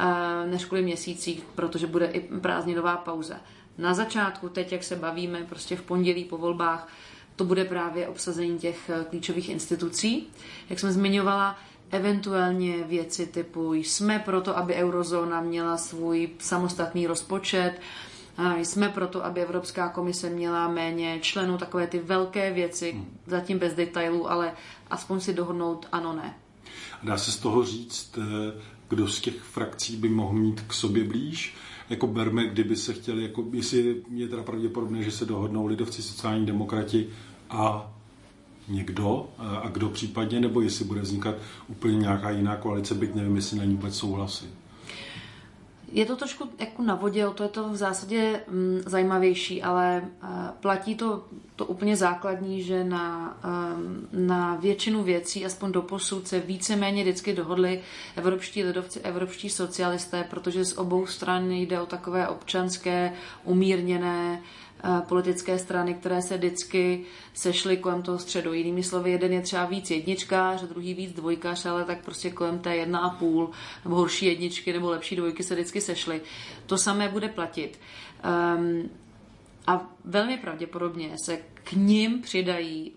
[0.00, 0.04] eh,
[0.46, 3.40] než kvůli měsících, protože bude i prázdninová pauza.
[3.78, 6.88] Na začátku, teď, jak se bavíme, prostě v pondělí po volbách,
[7.36, 10.28] to bude právě obsazení těch eh, klíčových institucí.
[10.70, 11.58] Jak jsem zmiňovala,
[11.90, 17.72] eventuálně věci typu jsme proto, aby eurozóna měla svůj samostatný rozpočet,
[18.62, 23.18] Jsme proto, aby Evropská komise měla méně členů, takové ty velké věci, hmm.
[23.26, 24.52] zatím bez detailů, ale
[24.90, 26.34] aspoň si dohodnout ano, ne.
[27.02, 31.04] Dá se z toho říct, eh, kdo z těch frakcí by mohl mít k sobě
[31.04, 31.54] blíž?
[31.90, 36.46] Jako berme, kdyby se chtěli, jako, jestli je teda pravděpodobné, že se dohodnou lidovci, sociální
[36.46, 37.08] demokrati
[37.50, 37.92] a
[38.70, 41.34] někdo a kdo případně, nebo jestli bude vznikat
[41.68, 44.46] úplně nějaká jiná koalice, byť nevím, jestli na ní vůbec souhlasí.
[45.92, 50.28] Je to trošku jako na vodě, to je to v zásadě mm, zajímavější, ale uh,
[50.60, 51.24] platí to,
[51.56, 57.32] to úplně základní, že na, um, na většinu věcí, aspoň do posud, se víceméně vždycky
[57.32, 57.80] dohodli
[58.16, 63.12] evropští lidovci, evropští socialisté, protože z obou stran jde o takové občanské,
[63.44, 64.42] umírněné,
[65.08, 68.52] politické strany, které se vždycky sešly kolem toho středu.
[68.52, 72.76] Jinými slovy, jeden je třeba víc jedničkář, druhý víc dvojkař, ale tak prostě kolem té
[72.76, 73.50] jedna a půl,
[73.84, 76.20] nebo horší jedničky, nebo lepší dvojky se vždycky sešly.
[76.66, 77.80] To samé bude platit.
[78.56, 78.90] Um,
[79.66, 82.92] a velmi pravděpodobně se k ním přidají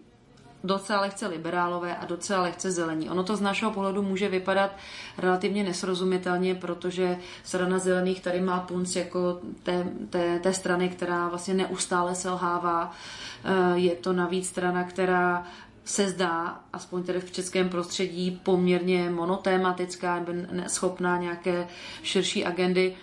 [0.64, 3.10] docela lehce liberálové a docela lehce zelení.
[3.10, 4.72] Ono to z našeho pohledu může vypadat
[5.18, 11.54] relativně nesrozumitelně, protože strana zelených tady má punc jako té, té, té strany, která vlastně
[11.54, 12.92] neustále selhává.
[13.44, 15.46] Eh, je to navíc strana, která
[15.86, 20.26] se zdá, aspoň tedy v českém prostředí, poměrně monotématická,
[20.68, 21.68] schopná nějaké
[22.04, 22.96] širší agendy.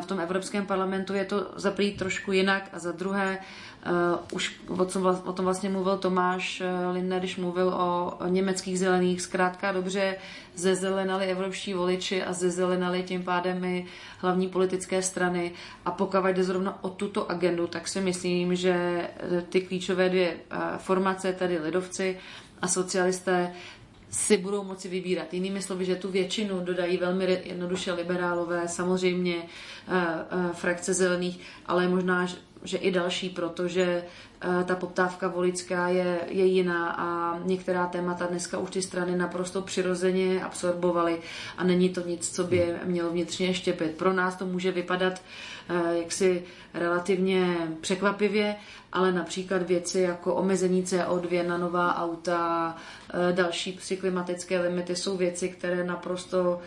[0.00, 3.38] V tom Evropském parlamentu je to za trošku jinak a za druhé
[3.86, 8.78] Uh, už o, tom, o tom vlastně mluvil Tomáš uh, Lindner, když mluvil o, německých
[8.78, 9.22] zelených.
[9.22, 10.16] Zkrátka dobře
[10.54, 13.86] zezelenali evropští voliči a zezelenali tím pádem i
[14.18, 15.52] hlavní politické strany.
[15.84, 19.08] A pokud jde zrovna o tuto agendu, tak si myslím, že
[19.48, 20.36] ty klíčové dvě
[20.78, 22.18] formace, tedy lidovci
[22.62, 23.52] a socialisté,
[24.10, 25.34] si budou moci vybírat.
[25.34, 29.36] Jinými slovy, že tu většinu dodají velmi jednoduše liberálové, samozřejmě
[30.52, 32.26] frakce zelených, ale možná,
[32.66, 34.04] že i další, protože
[34.40, 39.62] eh, ta poptávka voličská je, je jiná a některá témata dneska už ty strany naprosto
[39.62, 41.18] přirozeně absorbovaly
[41.56, 43.96] a není to nic, co by mělo vnitřně štěpit.
[43.96, 45.22] Pro nás to může vypadat
[45.68, 48.56] eh, jaksi relativně překvapivě,
[48.92, 52.76] ale například věci jako omezení CO2 na nová auta,
[53.14, 56.60] eh, další klimatické limity jsou věci, které naprosto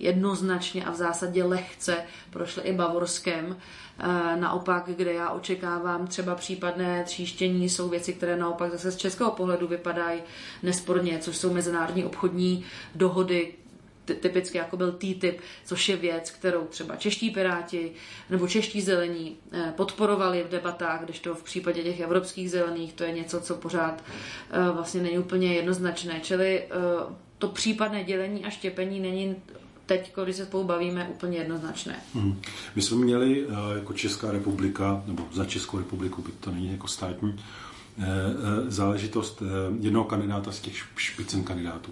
[0.00, 1.96] jednoznačně a v zásadě lehce
[2.30, 3.56] prošly i Bavorskem
[4.40, 9.66] naopak, kde já očekávám třeba případné tříštění, jsou věci, které naopak zase z českého pohledu
[9.66, 10.22] vypadají
[10.62, 13.54] nesporně, což jsou mezinárodní obchodní dohody,
[14.20, 17.92] typicky jako byl TTIP, což je věc, kterou třeba čeští piráti
[18.30, 23.04] nebo čeští zelení eh, podporovali v debatách, když to v případě těch evropských zelených to
[23.04, 24.04] je něco, co pořád
[24.50, 26.20] eh, vlastně není úplně jednoznačné.
[26.20, 26.68] Čili
[27.38, 29.36] to případné dělení a štěpení není
[29.90, 31.96] teď, když se spolu bavíme, úplně jednoznačné.
[32.14, 32.40] Hmm.
[32.76, 36.88] My jsme měli eh, jako Česká republika, nebo za Českou republiku, by to není jako
[36.88, 37.36] státní,
[37.98, 39.42] eh, eh, záležitost
[39.80, 41.90] jednoho kandidáta z těch špicen kandidátů,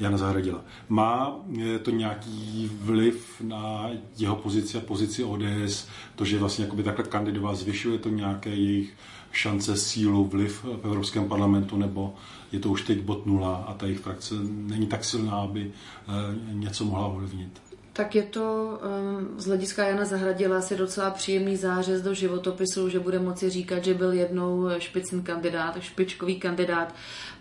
[0.00, 0.64] Jana Zahradila.
[0.88, 1.36] Má
[1.82, 7.98] to nějaký vliv na jeho pozici a pozici ODS, to, že vlastně takhle kandidoval, zvyšuje
[7.98, 8.94] to nějaké jejich
[9.32, 12.14] šance, sílu, vliv v Evropském parlamentu, nebo
[12.52, 16.12] je to už teď bod nula a ta jejich frakce není tak silná, aby eh,
[16.52, 17.60] něco mohla ovlivnit.
[17.92, 23.00] Tak je to um, z hlediska Jana Zahradila asi docela příjemný zářez do životopisu, že
[23.00, 26.94] bude moci říkat, že byl jednou špicný kandidát, špičkový kandidát,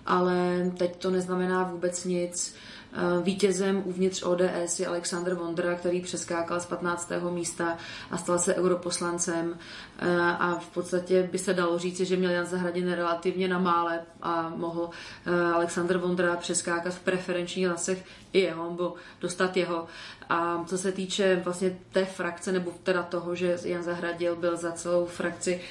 [0.06, 2.56] ale teď to neznamená vůbec nic.
[2.93, 7.12] Eh, vítězem uvnitř ODS je Alexander Vondra, který přeskákal z 15.
[7.32, 7.78] místa
[8.12, 9.58] a stal se europoslancem
[9.99, 13.99] eh, a v podstatě by se dalo říci, že měl Jan Zahradin relativně na mále
[14.21, 14.89] a mohl
[15.25, 19.88] eh, Alexander Vondra přeskákat v preferenčních hlasech i jeho, nebo dostat jeho.
[20.30, 24.71] A co se týče vlastně té frakce, nebo teda toho, že Jan Zahradil byl za
[24.71, 25.62] celou frakci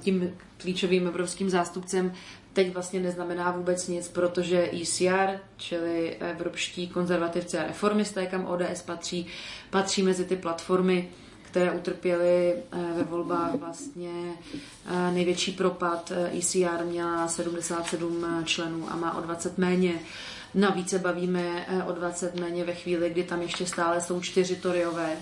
[0.00, 2.12] tím klíčovým evropským zástupcem,
[2.52, 9.26] teď vlastně neznamená vůbec nic, protože ECR, čili Evropští konzervativci a reformisté, kam ODS patří,
[9.70, 11.08] patří mezi ty platformy,
[11.42, 14.10] které utrpěly eh, ve volbách vlastně
[14.86, 16.12] eh, největší propad.
[16.38, 20.00] ECR měla 77 členů a má o 20 méně.
[20.54, 24.56] Navíc se bavíme eh, o 20 méně ve chvíli, kdy tam ještě stále jsou čtyři
[24.56, 25.16] toriové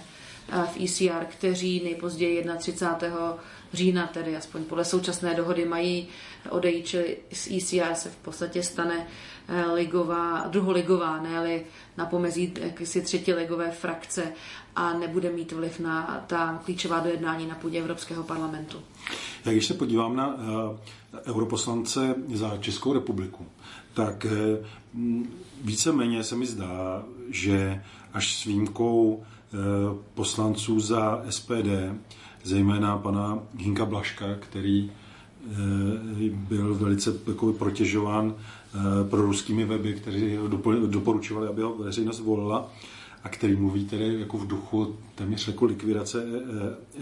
[0.52, 3.34] v ECR, kteří nejpozději 31
[3.72, 6.08] října, tedy aspoň podle současné dohody, mají
[6.50, 9.06] odejít, čili z ECR se v podstatě stane
[9.48, 11.60] eh, ligová, druholigová, ne
[11.96, 12.54] na pomezí
[13.02, 14.32] třetí ligové frakce
[14.76, 18.78] a nebude mít vliv na ta klíčová dojednání na půdě Evropského parlamentu.
[19.44, 20.42] Jak když se podívám na uh,
[21.26, 23.46] europoslance za Českou republiku,
[23.94, 24.26] tak
[24.94, 25.16] uh,
[25.64, 27.82] víceméně se mi zdá, že
[28.12, 29.24] až s výjimkou
[30.14, 31.68] poslanců za SPD
[32.44, 34.90] zejména pana Hinka Blaška, který
[36.32, 38.34] byl velice jako protěžován
[39.10, 40.48] pro ruskými weby, kteří ho
[40.86, 42.70] doporučovali, aby ho veřejnost volila
[43.24, 46.24] a který mluví tedy jako v duchu téměř jako likvidace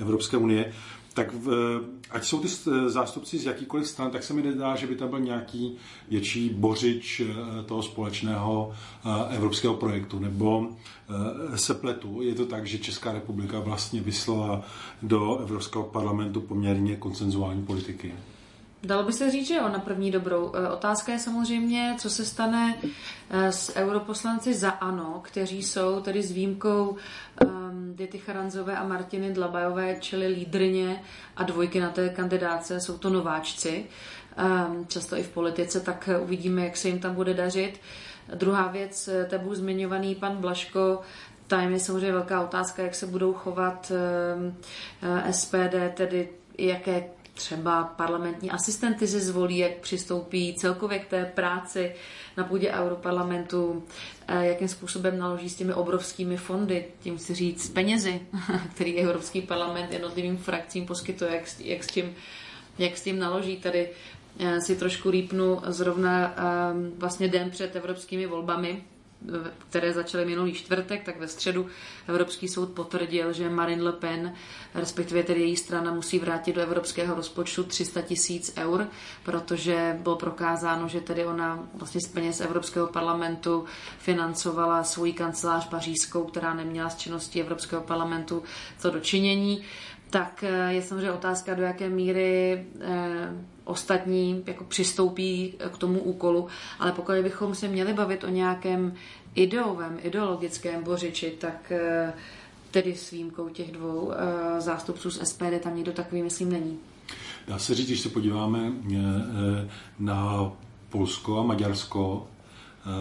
[0.01, 0.72] Evropské unie,
[1.16, 2.48] tak v, ať jsou ty
[2.86, 5.76] zástupci z jakýkoliv stran, tak se mi nedá, že by tam byl nějaký
[6.08, 10.68] větší bořič eh, toho společného eh, evropského projektu, nebo
[11.52, 12.22] eh, se pletu.
[12.22, 14.62] Je to tak, že Česká republika vlastně vyslala
[15.02, 18.14] do Evropského parlamentu poměrně koncenzuální politiky.
[18.82, 20.52] Dalo by se říct, že jo, na první dobrou.
[20.72, 22.76] Otázka je samozřejmě, co se stane
[23.30, 26.96] s europoslanci za ANO, kteří jsou tedy s výjimkou
[27.44, 27.65] um,
[27.97, 31.03] Dity Charanzové a Martiny Dlabajové, čili lídrně
[31.36, 33.86] a dvojky na té kandidáce, jsou to nováčci,
[34.68, 37.80] um, často i v politice, tak uvidíme, jak se jim tam bude dařit.
[38.34, 41.01] Druhá věc, e, tebu zmiňovaný pan Blaško,
[41.47, 43.92] tam je samozřejmě velká otázka, jak se budou chovat
[44.36, 44.57] um,
[45.30, 46.28] SPD, tedy
[46.59, 47.05] jaké
[47.37, 51.95] třeba parlamentní asistenty se zvolí, jak přistoupí celkově k té práci
[52.37, 53.84] na půdě Europarlamentu,
[54.28, 58.20] eh, jakým způsobem naloží s těmi obrovskými fondy, tím si říct penězi,
[58.74, 62.14] který Evropský parlament jednotlivým frakcím poskytuje, jak, jak, s, tím,
[62.78, 63.57] jak s tím naloží.
[63.57, 63.89] Tady
[64.41, 68.82] eh, si trošku rýpnu zrovna ehm, vlastně den před evropskými volbami,
[69.68, 71.66] které začaly minulý čtvrtek, tak ve středu
[72.09, 74.35] Evropský soud potvrdil, že Marine Le Pen,
[74.74, 78.87] respektive tedy její strana, musí vrátit do evropského rozpočtu 300 tisíc eur,
[79.22, 83.64] protože bylo prokázáno, že tedy ona vlastně z peněz Evropského parlamentu
[83.99, 88.43] financovala svůj kancelář pařížskou, která neměla z činnosti Evropského parlamentu
[88.79, 89.62] co dočinění.
[90.11, 96.46] Tak eh, je samozřejmě otázka, do jaké míry eh, ostatní jako přistoupí k tomu úkolu,
[96.78, 98.94] ale pokud bychom se měli bavit o nějakém
[99.34, 102.12] ideovém, ideologickém bořiči, tak eh,
[102.70, 104.12] tedy s výjimkou těch dvou
[104.58, 106.78] zástupců z SPD tam nikdo takový, myslím, není.
[107.48, 108.72] Dá se říct, když se podíváme
[109.98, 110.52] na
[110.88, 112.26] Polsko a Maďarsko,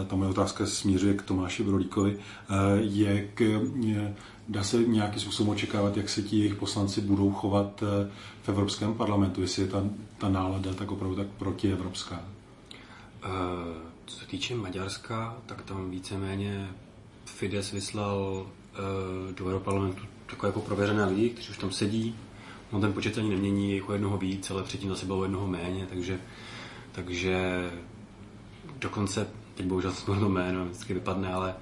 [0.08, 2.18] ta moje otázka směřuje k Tomáši Brolíkovi,
[2.80, 3.42] jak
[4.50, 8.12] dá se nějakým způsobem očekávat, jak se ti jejich poslanci budou chovat eh,
[8.44, 9.84] v Evropském parlamentu, jestli je ta,
[10.18, 12.24] ta nálada tak opravdu tak protievropská?
[13.26, 13.32] Uh,
[14.06, 16.70] co se týče Maďarska, tak tam víceméně
[17.26, 22.16] Fides vyslal uh, do Europarlamentu takové jako prověřené lidi, kteří už tam sedí.
[22.72, 26.20] On ten počet ani nemění, jako jednoho víc, ale předtím zase bylo jednoho méně, takže,
[26.92, 27.70] takže
[28.80, 31.56] dokonce, teď bohužel jsem to jméno, vždycky vypadne, ale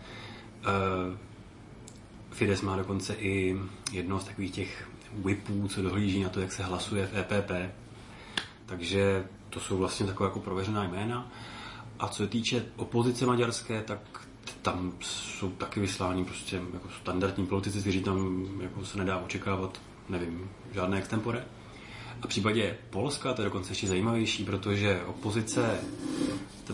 [2.33, 3.57] Fides má dokonce i
[3.91, 7.51] jedno z takových těch whipů, co dohlíží na to, jak se hlasuje v EPP.
[8.65, 11.31] Takže to jsou vlastně takové jako prověřená jména.
[11.99, 13.99] A co se týče opozice maďarské, tak
[14.61, 20.49] tam jsou taky vysláni prostě jako standardní politici, kteří tam jako se nedá očekávat, nevím,
[20.71, 21.45] žádné extempore.
[22.21, 25.79] A v případě Polska to je dokonce ještě zajímavější, protože opozice,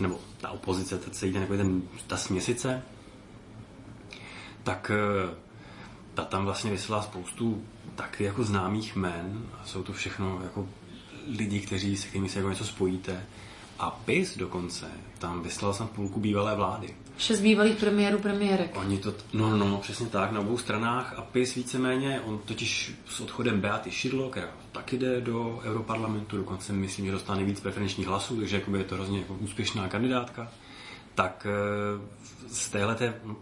[0.00, 2.82] nebo ta opozice, teď se jde ten, ta směsice,
[4.62, 5.34] tak eh,
[6.14, 9.42] ta tam vlastně vyslala spoustu taky jako známých men.
[9.62, 10.68] A jsou to všechno jako
[11.38, 13.26] lidi, kteří se kterými se jako něco spojíte.
[13.78, 14.86] A PIS dokonce
[15.18, 16.94] tam vyslal jsem půlku bývalé vlády.
[17.18, 18.76] Šest bývalých premiérů premiérek.
[18.76, 22.94] Oni to, no, no, no, přesně tak, na obou stranách a PIS víceméně, on totiž
[23.08, 28.06] s odchodem Beaty Šidlo, která taky jde do Europarlamentu, dokonce myslím, že dostane víc preferenčních
[28.06, 30.52] hlasů, takže jakoby je to hrozně jako úspěšná kandidátka,
[31.14, 32.96] tak eh, z téhle,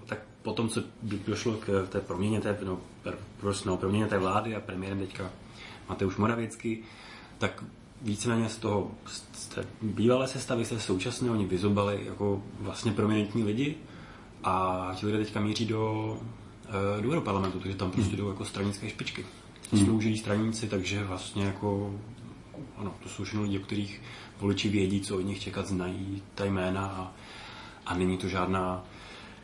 [0.07, 0.19] tak
[0.49, 0.83] potom, co
[1.27, 2.81] došlo k té proměně té, no,
[3.65, 5.31] no, proměně té vlády a premiérem teďka
[5.89, 6.79] Mateusz Moravěcky,
[7.39, 7.65] tak
[8.03, 8.91] víceméně z toho,
[9.33, 13.77] z té bývalé sestavy se současně oni vyzobali jako vlastně prominentní lidi
[14.45, 16.17] a ti lidé teďka míří do,
[16.69, 18.19] eh, do Europarlamentu, takže tam prostě hmm.
[18.19, 19.27] jdou jako stranické špičky.
[19.73, 19.85] Hmm.
[19.85, 21.95] Slouží straníci, takže vlastně jako
[22.77, 24.03] ano, to jsou všechno lidi, o kterých
[24.41, 27.13] voliči vědí, co od nich čekat, znají ta jména a,
[27.87, 28.85] a není to žádná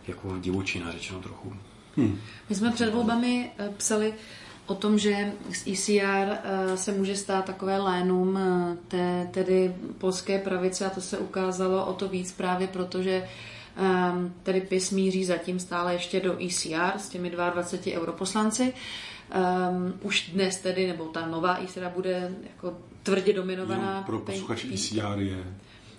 [0.08, 1.52] jako divočina řečeno trochu.
[1.96, 2.18] Hmm.
[2.48, 4.14] My jsme před volbami eh, psali
[4.66, 10.38] o tom, že z ECR eh, se může stát takové lénum eh, té tedy polské
[10.38, 13.28] pravice a to se ukázalo o to víc právě proto, že
[13.76, 18.72] ehm, tedy PIS míří zatím stále ještě do ECR s těmi 22 europoslanci.
[19.34, 23.96] Um, už dnes tedy, nebo ta nová ECR bude jako tvrdě dominovaná.
[23.96, 25.44] Jo, pro posluchače ECR je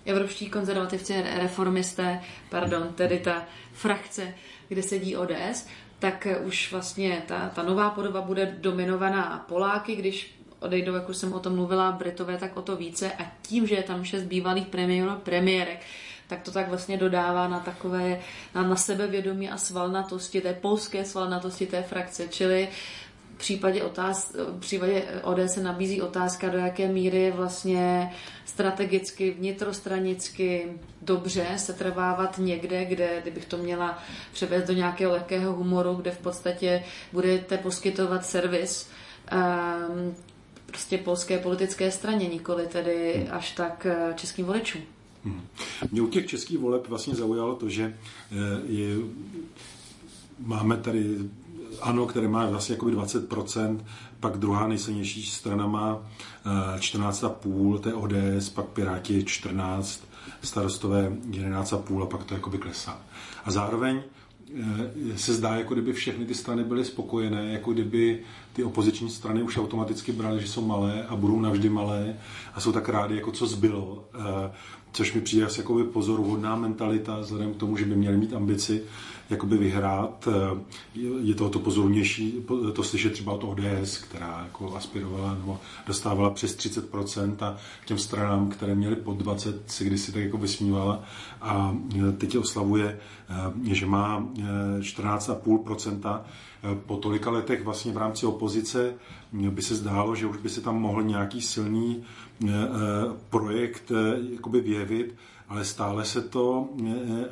[0.06, 4.34] evropští konzervativci, reformisté, pardon, tedy ta frakce,
[4.68, 5.66] kde sedí ODS,
[5.98, 11.32] tak už vlastně ta, ta nová podoba bude dominovaná Poláky, když odejdou, jak už jsem
[11.32, 13.12] o tom mluvila, Britové, tak o to více.
[13.12, 15.80] A tím, že je tam šest bývalých premiérů, premiérek,
[16.28, 18.20] tak to tak vlastně dodává na takové,
[18.54, 22.68] na, na sebevědomí a svalnatosti, té polské svalnatosti té frakce, čili
[23.36, 28.12] v případě, otáz, v případě ODS se nabízí otázka, do jaké míry je vlastně
[28.44, 30.68] strategicky, vnitrostranicky
[31.02, 33.98] dobře se trvávat někde, kde, kdybych to měla
[34.32, 38.88] převést do nějakého lehkého humoru, kde v podstatě budete poskytovat servis
[39.32, 40.14] um,
[40.66, 44.82] prostě polské politické straně, nikoli tedy až tak eh, českým voličům.
[45.24, 45.46] Hmm.
[45.92, 48.96] Mě u těch českých voleb vlastně zaujalo to, že eh, je,
[50.38, 51.04] máme tady
[51.80, 53.78] ANO, které má vlastně jakoby 20%,
[54.20, 55.98] pak druhá nejsilnější strana má
[56.78, 60.04] 14,5, eh, to je ODS, pak Piráti 14,
[60.42, 63.00] starostové 11,5 a pak to jakoby klesá.
[63.44, 64.02] A zároveň
[65.12, 68.22] eh, se zdá, jako kdyby všechny ty strany byly spokojené, jako kdyby
[68.52, 72.16] ty opoziční strany už automaticky brali, že jsou malé a budou navždy malé
[72.54, 74.04] a jsou tak rádi, jako co zbylo.
[74.14, 74.52] Eh,
[74.92, 78.82] což mi přijde asi jako pozoruhodná mentalita, vzhledem k tomu, že by měli mít ambici
[79.30, 80.28] jakoby vyhrát.
[80.28, 80.60] Eh,
[81.22, 86.56] je to to pozornější, to slyšet třeba od ODS, která jako aspirovala nebo dostávala přes
[86.56, 91.02] 30% a těm stranám, které měly pod 20, se kdysi tak jako vysmívala
[91.40, 91.76] a
[92.08, 92.98] eh, teď oslavuje,
[93.70, 94.28] eh, že má
[94.80, 96.24] 14,5%.
[96.86, 98.94] Po tolika letech vlastně v rámci opozice
[99.32, 102.02] by se zdálo, že už by se tam mohl nějaký silný
[103.30, 103.92] projekt
[104.30, 105.14] jakoby vyjevit,
[105.48, 106.68] ale stále se to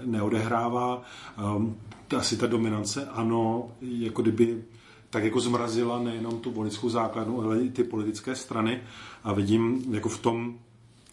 [0.05, 1.03] neodehrává.
[1.39, 1.77] Ehm,
[2.17, 4.65] asi ta dominance, ano, jako kdyby
[5.11, 8.83] tak jako zmrazila nejenom tu voličskou základnu, ale i ty politické strany
[9.25, 10.59] a vidím jako v tom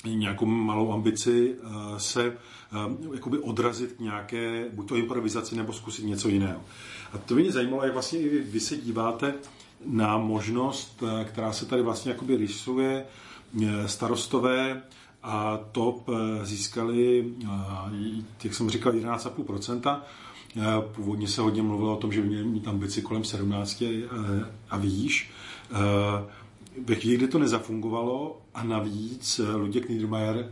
[0.06, 6.06] nějakou malou ambici eh, se eh, jakoby odrazit k nějaké, buď to improvizaci, nebo zkusit
[6.06, 6.62] něco jiného.
[7.14, 9.34] A to mě zajímalo, jak vlastně vy se díváte
[9.86, 13.06] na možnost, eh, která se tady vlastně jakoby rysuje,
[13.86, 14.82] starostové
[15.24, 16.10] a TOP
[16.44, 17.26] získali,
[18.44, 20.00] jak jsem říkal, 11,5%.
[20.96, 23.84] Původně se hodně mluvilo o tom, že by měli mít ambici kolem 17
[24.70, 25.32] a výš.
[26.86, 30.52] Ve chvíli, kdy to nezafungovalo a navíc Luděk Niedermayer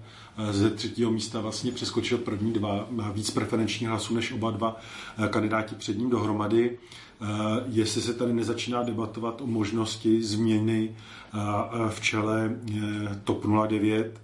[0.52, 4.80] ze třetího místa vlastně přeskočil první dva, má víc preferenčních hlasů než oba dva
[5.30, 6.78] kandidáti před ním dohromady.
[7.68, 10.96] Jestli se tady nezačíná debatovat o možnosti změny
[11.90, 12.60] v čele
[13.24, 14.22] TOP 09,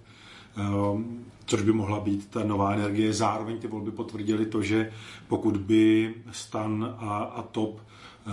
[1.46, 3.12] což by mohla být ta nová energie.
[3.12, 4.92] Zároveň ty volby potvrdily to, že
[5.28, 7.80] pokud by stan a, a top
[8.26, 8.30] eh,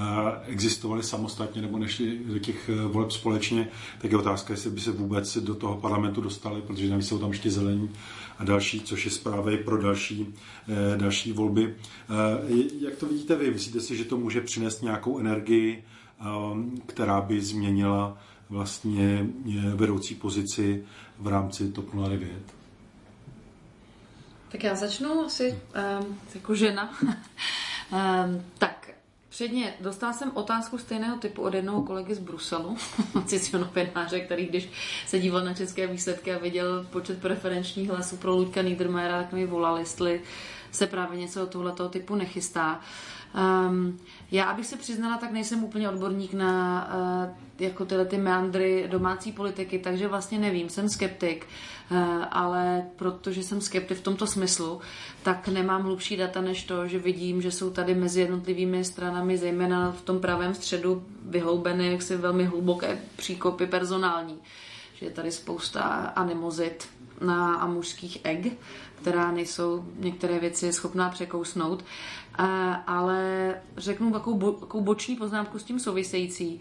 [0.47, 3.67] existovaly samostatně nebo nešli do těch eh, voleb společně,
[4.01, 7.31] tak je otázka, jestli by se vůbec do toho parlamentu dostali, protože navíc jsou tam
[7.31, 7.89] ještě zelení
[8.39, 10.33] a další, což je zpráva i pro další,
[10.93, 11.75] eh, další volby.
[12.81, 13.51] Jak to vidíte vy?
[13.51, 15.83] Myslíte si, že to může přinést nějakou energii,
[16.85, 18.17] která by změnila
[18.49, 19.25] vlastně
[19.75, 20.83] vedoucí pozici
[21.19, 22.31] v rámci TOP 09?
[24.51, 25.59] Tak já začnu asi
[25.99, 26.99] um, jako žena.
[27.01, 28.93] um, tak,
[29.33, 32.77] Předně dostala jsem otázku stejného typu od jednoho kolegy z Bruselu,
[33.53, 34.69] novináře, který když
[35.07, 39.45] se díval na české výsledky a viděl počet preferenčních hlasů pro Luďka Niedermayera, tak mi
[39.45, 40.21] volal, jestli
[40.73, 42.79] se právě něco tohoto typu nechystá.
[43.67, 43.99] Um,
[44.31, 46.87] já, abych se přiznala, tak nejsem úplně odborník na
[47.27, 51.47] uh, jako tyhle ty meandry domácí politiky, takže vlastně nevím, jsem skeptik,
[51.91, 51.97] uh,
[52.31, 54.81] ale protože jsem skeptik v tomto smyslu,
[55.23, 59.91] tak nemám hlubší data než to, že vidím, že jsou tady mezi jednotlivými stranami, zejména
[59.91, 64.37] v tom pravém středu, vyhoubeny jaksi velmi hluboké příkopy personální.
[64.95, 65.81] Že je tady spousta
[66.15, 66.87] animozit
[67.21, 68.53] na a mužských eg,
[69.03, 71.85] která nejsou některé věci schopná překousnout.
[72.87, 76.59] Ale řeknu takovou, bo, takovou boční poznámku s tím související,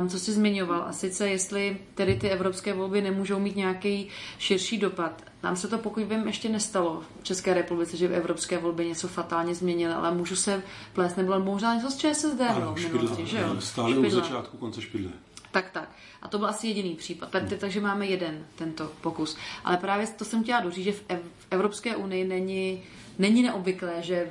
[0.00, 4.08] um, co jsi zmiňoval, a sice jestli tedy ty evropské volby nemůžou mít nějaký
[4.38, 5.22] širší dopad.
[5.42, 9.08] Nám se to, pokud vím, ještě nestalo v České republice, že v evropské volby něco
[9.08, 10.62] fatálně změnily, ale můžu se
[10.92, 13.60] plést, nebo možná něco z ČSSD ano, v minulosti, že jo?
[13.60, 15.10] Stále od začátku konce špidle.
[15.54, 15.88] Tak, tak.
[16.22, 17.30] A to byl asi jediný případ.
[17.30, 19.36] Tak, takže máme jeden tento pokus.
[19.64, 21.04] Ale právě to jsem chtěla doříct, že v
[21.50, 22.82] Evropské unii není,
[23.18, 24.30] není neobvyklé, že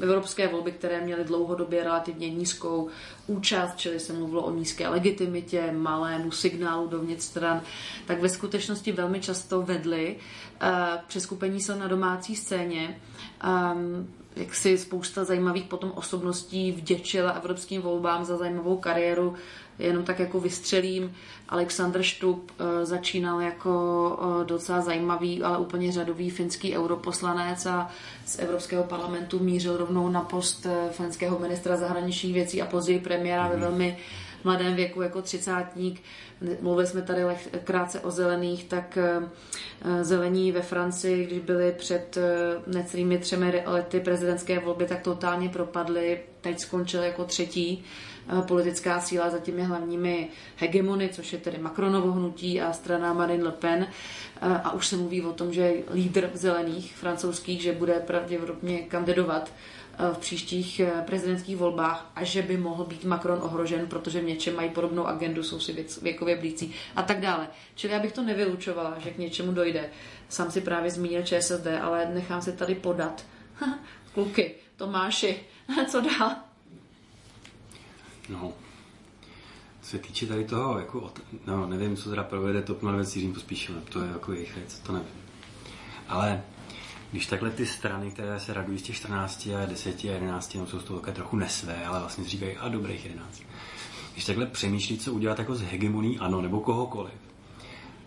[0.00, 2.88] evropské volby, které měly dlouhodobě relativně nízkou
[3.26, 7.62] účast, čili se mluvilo o nízké legitimitě, malému signálu dovnitř stran,
[8.06, 10.16] tak ve skutečnosti velmi často vedly
[10.62, 10.68] uh,
[11.06, 13.00] přeskupení se na domácí scéně.
[13.44, 19.34] Um, jak si spousta zajímavých potom osobností vděčila evropským volbám za zajímavou kariéru
[19.80, 21.12] jenom tak jako vystřelím,
[21.50, 27.90] Alexander Stup eh, začínal jako eh, docela zajímavý, ale úplně řadový finský europoslanec a
[28.26, 33.48] z Evropského parlamentu mířil rovnou na post eh, finského ministra zahraničních věcí a později premiéra
[33.48, 33.60] ve mhm.
[33.60, 33.96] velmi
[34.44, 36.02] mladém věku jako třicátník.
[36.60, 37.22] Mluvili jsme tady
[37.64, 38.98] krátce o zelených, tak
[40.02, 42.18] zelení ve Francii, když byli před
[42.66, 46.20] necelými třemi lety prezidentské volby, tak totálně propadly.
[46.40, 47.84] Teď skončili jako třetí
[48.46, 53.52] politická síla za těmi hlavními hegemony, což je tedy Macronovo hnutí a strana Marine Le
[53.52, 53.86] Pen.
[54.40, 59.52] A už se mluví o tom, že lídr zelených francouzských, že bude pravděpodobně kandidovat
[60.12, 64.70] v příštích prezidentských volbách a že by mohl být Macron ohrožen, protože v něčem mají
[64.70, 67.48] podobnou agendu, jsou si věkově blící a tak dále.
[67.74, 69.90] Čili já bych to nevylučovala, že k něčemu dojde.
[70.28, 73.24] Sám si právě zmínil ČSSD, ale nechám si tady podat.
[74.14, 75.40] Kluky, Tomáši,
[75.88, 76.49] co dál?
[78.30, 78.52] No,
[79.82, 81.12] se týče tady toho, jako,
[81.46, 84.78] no, nevím, co teda provede TOP 09 s Jiřím Pospíšilem, to je jako jejich věc,
[84.78, 85.08] to nevím.
[86.08, 86.42] Ale
[87.10, 90.66] když takhle ty strany, které se radují z těch 14 a 10 a 11, no,
[90.66, 93.42] jsou z toho také trochu nesvé, ale vlastně říkají, a dobrých 11.
[94.12, 97.14] Když takhle přemýšlí, co udělat jako z hegemoní ano, nebo kohokoliv,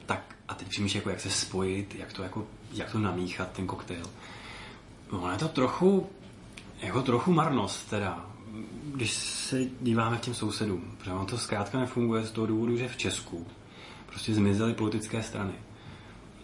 [0.05, 3.67] tak a teď přemýšlí, jako jak se spojit, jak to, jako, jak to namíchat, ten
[3.67, 4.05] koktejl.
[5.09, 6.09] Ono je to trochu,
[6.82, 8.26] jako trochu marnost teda,
[8.83, 12.87] když se díváme k těm sousedům, protože on to zkrátka nefunguje z toho důvodu, že
[12.87, 13.47] v Česku
[14.05, 15.53] prostě zmizely politické strany.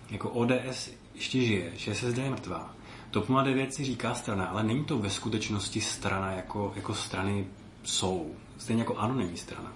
[0.09, 2.75] Jako ODS ještě žije, ČSSD je mrtvá.
[3.11, 7.47] TOP 09 si říká strana, ale není to ve skutečnosti strana, jako, jako strany
[7.83, 8.35] jsou.
[8.57, 9.71] Stejně jako ANO není strana.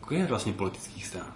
[0.00, 1.32] Kolik je vlastně politických stran?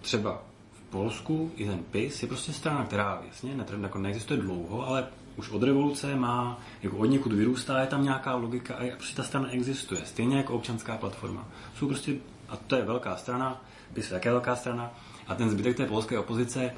[0.00, 0.42] Třeba
[0.72, 5.50] v Polsku i ten PIS je prostě strana, která jasně jako neexistuje dlouho, ale už
[5.50, 9.48] od revoluce má, jako od někud vyrůstá, je tam nějaká logika a prostě ta strana
[9.50, 10.00] existuje.
[10.04, 11.48] Stejně jako občanská platforma.
[11.78, 12.14] Jsou prostě,
[12.48, 14.90] a to je velká strana, PIS je také velká strana,
[15.26, 16.72] a ten zbytek té polské opozice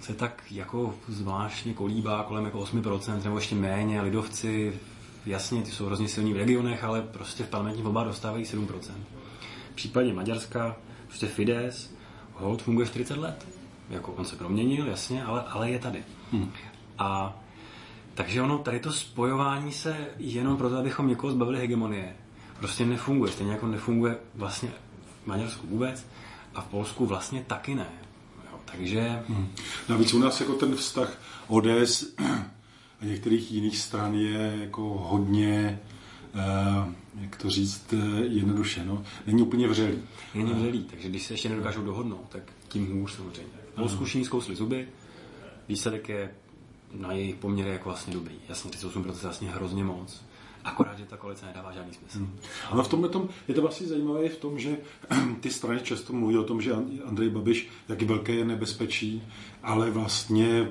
[0.00, 4.00] se tak jako zvláštně kolíbá kolem jako 8% nebo ještě méně.
[4.00, 4.80] Lidovci,
[5.26, 8.66] jasně, ty jsou hrozně silní v regionech, ale prostě v parlamentní volbách dostávají 7%.
[9.72, 10.76] V případě Maďarska
[11.06, 11.94] prostě Fides
[12.34, 13.46] hold funguje 40 let.
[13.90, 16.04] Jako on se proměnil, jasně, ale, ale je tady.
[16.32, 16.52] Hmm.
[16.98, 17.38] A
[18.16, 22.16] takže ono, tady to spojování se jenom proto, abychom někoho zbavili hegemonie,
[22.58, 23.32] prostě nefunguje.
[23.32, 24.68] Stejně jako nefunguje vlastně
[25.22, 26.06] v Maďarsku vůbec
[26.54, 27.86] a v Polsku vlastně taky ne.
[28.52, 29.22] Jo, takže...
[29.28, 29.48] Hmm.
[29.88, 32.14] Navíc u nás jako ten vztah ODS
[33.00, 35.80] a některých jiných stran je jako hodně,
[36.34, 39.02] eh, jak to říct, eh, jednoduše, no.
[39.26, 39.98] Není úplně vřelý.
[40.34, 43.52] Není vřelý, takže když se ještě nedokážou dohodnout, tak tím hůř samozřejmě.
[43.74, 44.88] Polsku všichni zkousli zuby,
[45.68, 46.30] výsledek je
[46.94, 48.34] na jejich poměry jako vlastně dobrý.
[48.48, 50.22] Jasně, 38% je vlastně hrozně moc.
[50.64, 52.18] Akorát, že ta koalice nedává žádný smysl.
[52.18, 52.38] Hmm.
[52.70, 54.76] Ale v tomhle tom, je to vlastně zajímavé v tom, že
[55.40, 56.72] ty strany často mluví o tom, že
[57.04, 59.22] Andrej Babiš, jak velké je nebezpečí,
[59.62, 60.68] ale vlastně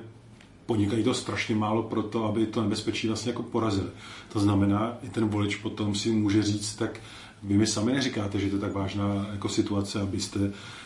[0.65, 3.89] podnikají to strašně málo pro to, aby to nebezpečí vlastně jako porazili.
[4.33, 6.99] To znamená, i ten volič potom si může říct, tak
[7.47, 10.39] vy mi sami neříkáte, že to je tak vážná jako situace, abyste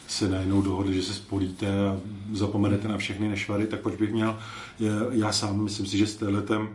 [0.08, 2.00] se najednou dohodli, že se spolíte a
[2.34, 4.40] zapomenete na všechny nešvary, tak proč bych měl,
[5.12, 6.70] já sám myslím si, že s téhletem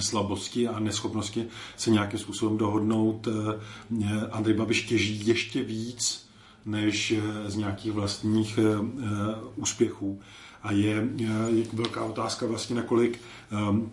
[0.00, 1.46] slabosti a neschopnosti
[1.76, 3.28] se nějakým způsobem dohodnout.
[3.28, 6.26] Eh, Andrej Babiš těží ještě víc
[6.66, 8.62] než eh, z nějakých vlastních eh,
[9.56, 10.20] úspěchů.
[10.62, 11.08] A je,
[11.48, 13.20] je velká otázka vlastně, nakolik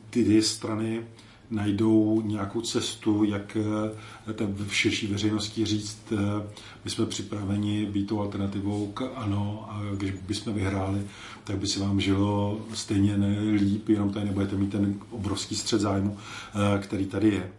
[0.09, 1.03] ty strany
[1.51, 6.47] najdou nějakou cestu, jak eh, v širší veřejnosti říct, eh,
[6.83, 11.01] my jsme připraveni být tou alternativou k ano a když bychom vyhráli,
[11.43, 13.15] tak by se vám žilo stejně
[13.55, 17.51] líp, jenom tady nebudete mít ten obrovský střed zájmu, eh, který tady je.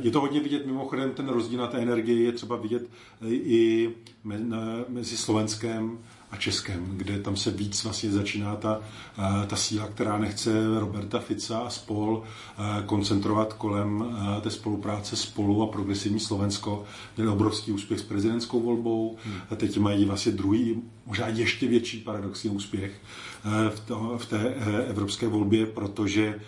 [0.00, 2.90] Je to hodně vidět, mimochodem ten rozdíl na té energii je třeba vidět
[3.30, 3.90] i
[4.88, 5.98] mezi Slovenskem
[6.30, 8.80] a Českem, kde tam se víc vlastně začíná ta,
[9.18, 10.50] eh, ta síla, která nechce
[10.80, 14.04] Roberta Fica a spol eh, koncentrovat kolem
[14.38, 16.84] eh, té spolupráce spolu a progresivní Slovensko.
[17.16, 19.34] Měli obrovský úspěch s prezidentskou volbou hmm.
[19.50, 23.00] a teď mají vlastně druhý, možná ještě větší paradoxní úspěch
[23.70, 24.54] v, to, v té
[24.88, 26.40] evropské volbě, protože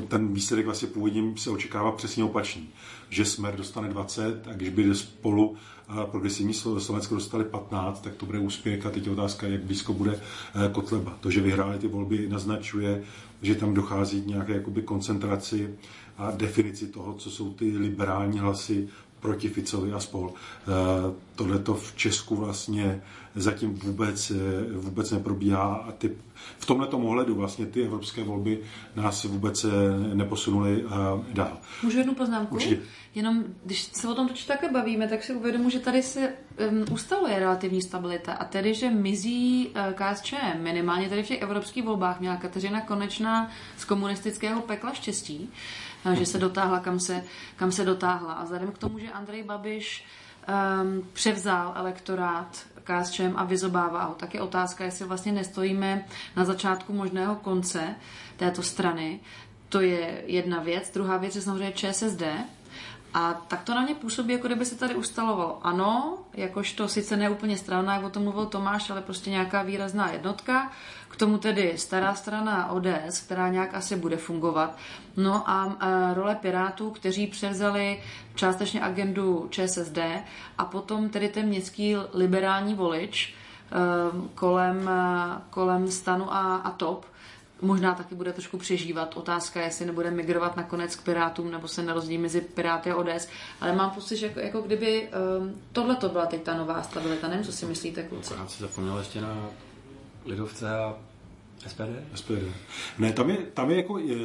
[0.00, 2.68] ten výsledek vlastně původně se očekává přesně opačný.
[3.08, 5.56] Že Smer dostane 20 a když by spolu
[5.88, 9.92] a progresivní Slovensko dostali 15, tak to bude úspěch a teď je otázka, jak blízko
[9.92, 11.16] bude eh, Kotleba.
[11.20, 13.02] To, že vyhráli ty volby, naznačuje,
[13.42, 15.74] že tam dochází k nějaké jakoby koncentraci
[16.18, 18.88] a definici toho, co jsou ty liberální hlasy
[19.20, 20.32] proti Ficovi a spol.
[20.32, 23.02] Eh, Tohle to v Česku vlastně
[23.34, 24.34] zatím vůbec, eh,
[24.78, 26.12] vůbec neprobíhá a ty,
[26.58, 28.60] v tomhle ohledu vlastně ty evropské volby
[28.96, 29.66] nás vůbec
[30.14, 30.84] neposunuly
[31.32, 31.58] dál.
[31.82, 32.54] Můžu jednu poznámku?
[32.54, 32.80] Určitě.
[33.14, 36.34] Jenom když se o tom točí také bavíme, tak si uvědomuji, že tady se
[36.70, 41.84] um, ustaluje relativní stabilita a tedy, že mizí uh, KSČM, minimálně tady v těch evropských
[41.84, 45.50] volbách měla Kateřina Konečná z komunistického pekla štěstí,
[46.06, 47.24] uh, že se dotáhla, kam se,
[47.56, 48.32] kam se dotáhla.
[48.32, 50.04] A vzhledem k tomu, že Andrej Babiš
[50.48, 56.04] um, převzal elektorát KSČM a vyzobává ho, tak je otázka, jestli vlastně nestojíme
[56.36, 57.94] na začátku možného konce
[58.36, 59.20] této strany.
[59.68, 60.90] To je jedna věc.
[60.94, 62.22] Druhá věc je samozřejmě ČSSD,
[63.14, 67.30] A tak to na mě působí, jako kdyby se tady ustalovalo ano, jakožto sice ne
[67.30, 70.72] úplně strana, jak o tom mluvil Tomáš, ale prostě nějaká výrazná jednotka.
[71.14, 74.76] K tomu tedy stará strana ODS, která nějak asi bude fungovat.
[75.16, 78.02] No a, a role Pirátů, kteří převzali
[78.34, 79.98] částečně agendu ČSSD
[80.58, 83.74] a potom tedy ten městský liberální volič eh,
[84.34, 87.06] kolem, eh, kolem stanu a, a top,
[87.60, 89.16] možná taky bude trošku přežívat.
[89.16, 93.28] Otázka je, jestli nebude migrovat nakonec k Pirátům, nebo se nerozdí mezi Piráty a ODS.
[93.60, 95.08] Ale mám pocit, že jako, jako kdyby
[95.38, 97.28] um, tohle to byla teď ta nová stabilita.
[97.28, 98.34] Nevím, co si myslíte, kluci.
[98.38, 99.50] Já si zapomněl ještě na
[100.24, 100.96] Lidovce a
[101.66, 102.14] SPD?
[102.14, 102.52] SPD.
[102.98, 104.16] Ne, tam je, tam je jako, je,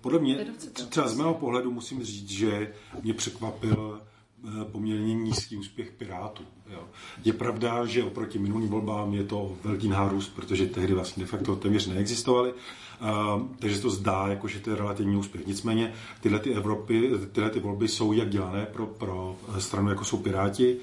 [0.00, 0.46] podle mě,
[0.88, 6.42] třeba z mého pohledu musím říct, že mě překvapil eh, poměrně nízký úspěch Pirátů.
[6.72, 6.84] Jo.
[7.24, 11.56] Je pravda, že oproti minulým volbám je to velký nárůst, protože tehdy vlastně de facto
[11.56, 15.46] téměř neexistovaly, uh, takže se to zdá, jako, že to je relativní úspěch.
[15.46, 20.16] Nicméně tyhle ty, Evropy, tyhle ty volby jsou jak dělané pro, pro stranu, jako jsou
[20.16, 20.76] Piráti.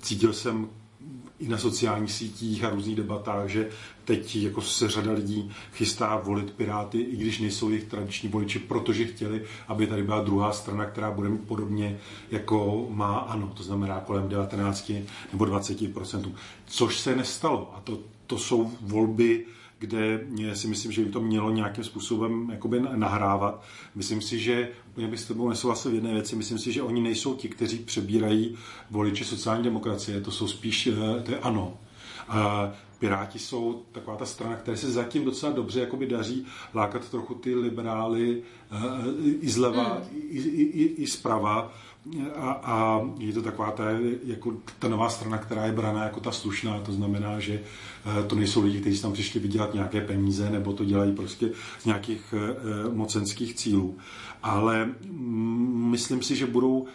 [0.00, 0.68] Cítil jsem
[1.40, 3.68] i na sociálních sítích a různých debatách, že
[4.04, 9.04] teď jako se řada lidí chystá volit Piráty, i když nejsou jejich tradiční voliči, protože
[9.04, 11.98] chtěli, aby tady byla druhá strana, která bude mít podobně
[12.30, 14.92] jako má ANO, to znamená kolem 19
[15.32, 16.32] nebo 20%
[16.66, 17.72] což se nestalo.
[17.76, 19.44] A to, to jsou volby,
[19.78, 23.64] kde si myslím, že by to mělo nějakým způsobem jakoby nahrávat.
[23.94, 26.36] Myslím si, že úplně bych s tebou nesouhlasil v jedné věci.
[26.36, 28.56] Myslím si, že oni nejsou ti, kteří přebírají
[28.90, 30.20] voliče sociální demokracie.
[30.20, 31.78] To jsou spíš, eh, to je ano.
[32.98, 37.54] Piráti jsou taková ta strana, která se zatím docela dobře jakoby daří lákat trochu ty
[37.54, 38.42] liberály
[38.72, 38.76] eh,
[39.40, 40.18] i zleva, mm.
[40.30, 41.72] i, i, i, i zprava
[42.36, 43.84] a, a je to taková ta,
[44.24, 47.60] jako ta nová strana, která je braná jako ta slušná, to znamená, že
[48.20, 51.84] eh, to nejsou lidi, kteří tam přišli vydělat nějaké peníze, nebo to dělají prostě z
[51.84, 53.98] nějakých eh, mocenských cílů.
[54.42, 56.86] Ale mm, myslím si, že budou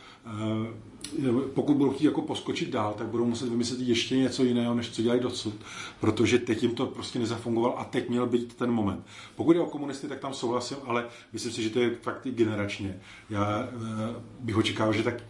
[1.53, 5.01] pokud budou chtít jako poskočit dál, tak budou muset vymyslet ještě něco jiného, než co
[5.01, 5.53] dělají dosud,
[5.99, 9.05] protože teď jim to prostě nezafungovalo a teď měl být ten moment.
[9.35, 12.31] Pokud je o komunisty, tak tam souhlasím, ale myslím si, že to je fakt i
[12.31, 12.99] generačně.
[13.29, 15.23] Já eh, bych očekával, že tak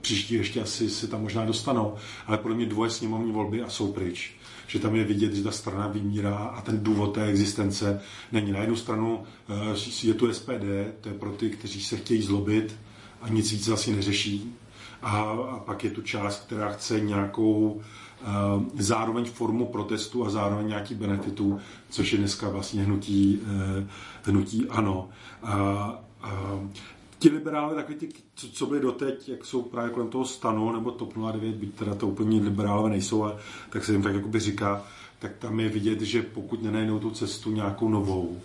[0.00, 1.94] příští ještě asi se tam možná dostanou,
[2.26, 4.36] ale podle mě dvoje sněmovní volby a jsou pryč
[4.66, 8.00] že tam je vidět, že ta strana vymírá a ten důvod té existence
[8.32, 8.52] není.
[8.52, 10.64] Na jednu stranu eh, je tu SPD,
[11.00, 12.76] to je pro ty, kteří se chtějí zlobit
[13.22, 14.54] a nic víc vlastně neřeší,
[15.06, 20.68] a, a pak je tu část, která chce nějakou uh, zároveň formu protestu a zároveň
[20.68, 23.84] nějaký benefitů, což je dneska vlastně hnutí, uh,
[24.22, 25.08] hnutí ano.
[25.42, 25.54] A,
[26.22, 26.60] a,
[27.18, 30.90] ti liberáli, takový ty, co, co byli doteď, jak jsou právě kolem toho stanu, nebo
[30.90, 33.36] TOP 09, byť teda to úplně liberálové nejsou, ale
[33.70, 34.82] tak se jim tak jakoby říká,
[35.18, 38.40] tak tam je vidět, že pokud nenajdou tu cestu nějakou novou,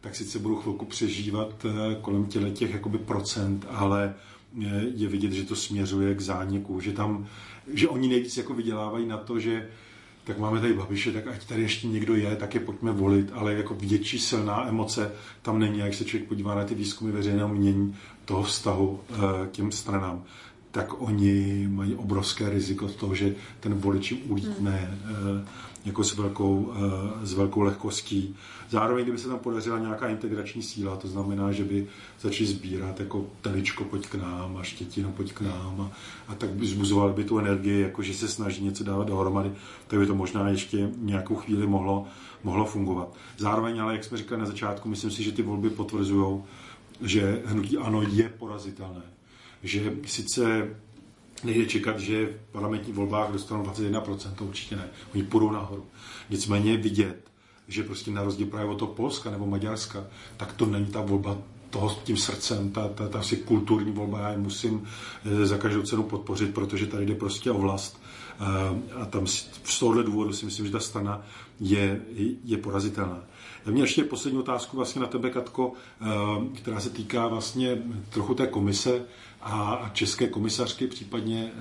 [0.00, 4.14] tak sice budou chvilku přežívat eh, kolem těle těch jakoby procent, ale
[4.94, 7.26] je vidět, že to směřuje k zániku, že tam,
[7.72, 9.68] že oni nejvíc jako vydělávají na to, že
[10.24, 13.54] tak máme tady Babiše, tak ať tady ještě někdo je, tak je pojďme volit, ale
[13.54, 17.96] jako větší silná emoce tam není, jak se člověk podívá na ty výzkumy veřejného mění
[18.24, 19.14] toho vztahu eh,
[19.46, 20.24] k těm stranám,
[20.70, 25.44] tak oni mají obrovské riziko toho, že ten volič jim ulítne hmm
[25.86, 28.36] jako s velkou, eh, s velkou lehkostí.
[28.70, 31.86] Zároveň, kdyby se tam podařila nějaká integrační síla, to znamená, že by
[32.20, 35.90] začali sbírat jako teličko pojď k nám a štětino pojď k nám a,
[36.28, 39.52] a tak by zbuzovali by tu energii, jako že se snaží něco dávat dohromady,
[39.86, 42.06] tak by to možná ještě nějakou chvíli mohlo,
[42.44, 43.14] mohlo fungovat.
[43.38, 46.42] Zároveň, ale jak jsme říkali na začátku, myslím si, že ty volby potvrzují,
[47.00, 49.02] že hnutí ano je porazitelné.
[49.62, 50.70] Že sice
[51.44, 54.88] nejde čekat, že v parlamentních volbách dostanou 21%, to určitě ne.
[55.14, 55.86] Oni půjdou nahoru.
[56.30, 57.30] Nicméně vidět,
[57.68, 60.04] že prostě na rozdíl právě od toho Polska nebo Maďarska,
[60.36, 61.38] tak to není ta volba
[61.70, 64.84] toho tím srdcem, ta, ta, ta asi kulturní volba, já je musím
[65.24, 68.00] eh, za každou cenu podpořit, protože tady jde prostě o vlast.
[68.40, 71.22] Eh, a tam z tohohle důvodu si myslím, že ta strana
[71.60, 72.00] je,
[72.44, 73.20] je porazitelná.
[73.66, 76.06] Já měl ještě poslední otázku vlastně na tebe, Katko, eh,
[76.54, 79.04] která se týká vlastně trochu té komise,
[79.42, 81.52] a české komisařky, případně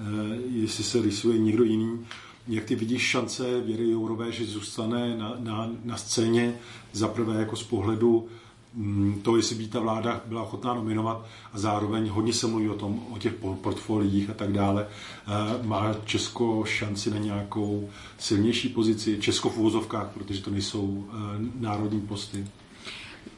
[0.49, 2.05] jestli se rysuje někdo jiný,
[2.47, 6.55] jak ty vidíš šance Věry Jourové, že zůstane na, na, na scéně
[6.91, 8.27] zaprvé jako z pohledu
[8.73, 12.73] mm, to, jestli by ta vláda byla ochotná nominovat a zároveň hodně se mluví o
[12.75, 14.87] tom, o těch portfoliích a tak dále.
[14.87, 21.15] Eh, má Česko šanci na nějakou silnější pozici, Česko v úvozovkách, protože to nejsou eh,
[21.59, 22.47] národní posty?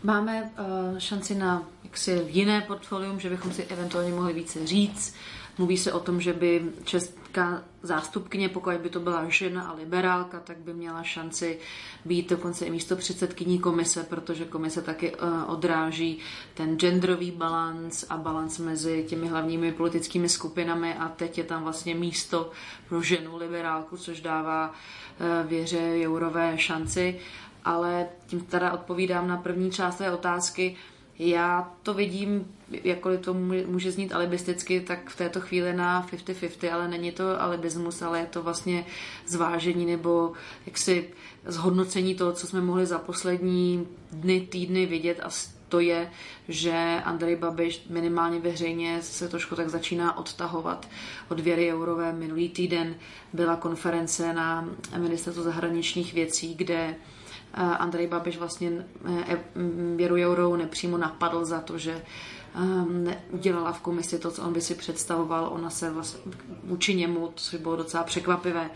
[0.04, 5.16] Máme uh, šanci na jaksi jiné portfolium, že bychom si eventuálně mohli více říct.
[5.58, 10.40] Mluví se o tom, že by česká zástupkyně, pokud by to byla žena a liberálka,
[10.40, 11.60] tak by měla šanci
[12.06, 16.20] být dokonce i místo předsedkyní komise, protože komise taky eh, odráží
[16.54, 21.96] ten genderový balans a balans mezi těmi hlavními politickými skupinami a teď je tam vlastně
[21.96, 22.52] místo
[22.90, 24.74] pro ženu liberálku, což dává
[25.20, 27.20] eh, věře Jourové šanci.
[27.66, 30.76] Ale tím teda odpovídám na první část té otázky.
[31.20, 33.34] Já to vidím, jakkoliv to
[33.68, 38.26] může znít alibisticky, tak v této chvíli na 50-50, ale není to alibismus, ale je
[38.26, 38.86] to vlastně
[39.28, 40.34] zvážení nebo
[40.66, 41.10] jaksi
[41.46, 45.30] zhodnocení toho, co jsme mohli za poslední dny, týdny vidět a
[45.70, 46.12] to je,
[46.48, 50.88] že Andrej Babiš minimálně veřejně se trošku tak začíná odtahovat
[51.30, 52.14] od Věry Jourové.
[52.14, 52.96] Minulý týden
[53.34, 56.96] byla konference na ministerstvu zahraničních věcí, kde
[57.54, 58.72] Andrej Babiš vlastně
[59.06, 59.40] eh, e,
[59.96, 62.02] Věru Jourou nepřímo napadl za to, že
[62.56, 65.50] ehm, udělala v komisi to, co on by si představoval.
[65.54, 66.20] Ona se vlastně
[66.64, 68.70] vůči němu, což bylo docela překvapivé,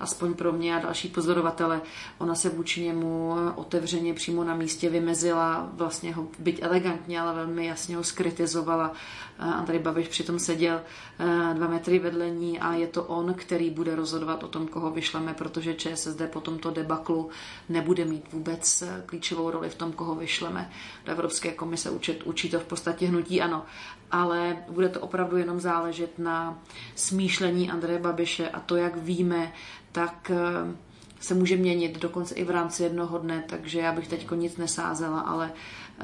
[0.00, 1.80] aspoň pro mě a další pozorovatele,
[2.18, 7.66] ona se vůči němu otevřeně přímo na místě vymezila, vlastně ho byť elegantně, ale velmi
[7.66, 8.92] jasně ho skritizovala
[9.38, 10.80] Andrej Babiš přitom seděl
[11.18, 14.90] eh, dva metry vedle ní a je to on, který bude rozhodovat o tom, koho
[14.90, 17.30] vyšleme, protože ČSSD po tomto debaklu
[17.68, 20.70] nebude mít vůbec eh, klíčovou roli v tom, koho vyšleme
[21.04, 21.90] do Evropské komise.
[21.90, 23.64] Učit, učí to v podstatě hnutí ano,
[24.10, 26.58] ale bude to opravdu jenom záležet na
[26.94, 29.52] smýšlení Andreje Babiše a to, jak víme,
[29.92, 30.76] tak eh,
[31.20, 35.20] se může měnit dokonce i v rámci jednoho dne, takže já bych teď nic nesázela,
[35.20, 35.52] ale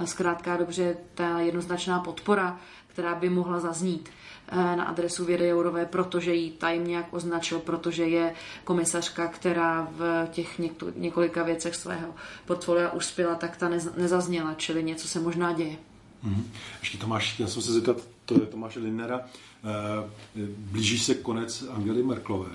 [0.04, 2.58] zkrátka dobře ta jednoznačná podpora
[2.92, 4.08] která by mohla zaznít
[4.48, 10.26] eh, na adresu Věry Jourové, protože ji tajím nějak označil, protože je komisařka, která v
[10.30, 10.60] těch
[10.96, 12.14] několika věcech svého
[12.46, 15.76] portfolia uspěla, tak ta nezazněla, čili něco se možná děje.
[16.24, 16.42] Mm-hmm.
[16.80, 22.02] Ještě Tomáš, já jsem se zeptat, to je Tomáše Linnera, eh, blíží se konec Angely
[22.02, 22.50] Merklové.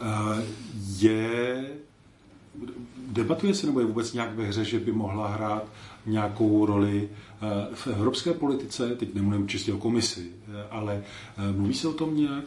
[0.00, 0.44] Eh,
[0.98, 1.70] je,
[3.06, 5.64] debatuje se nebo je vůbec nějak ve hře, že by mohla hrát
[6.06, 10.30] nějakou roli eh, v evropské politice, teď nemluvím čistě o komisi,
[10.70, 11.04] ale
[11.52, 12.44] mluví se o tom nějak?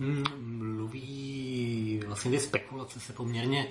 [0.00, 0.24] Hmm,
[0.76, 3.66] mluví, vlastně ty spekulace se poměrně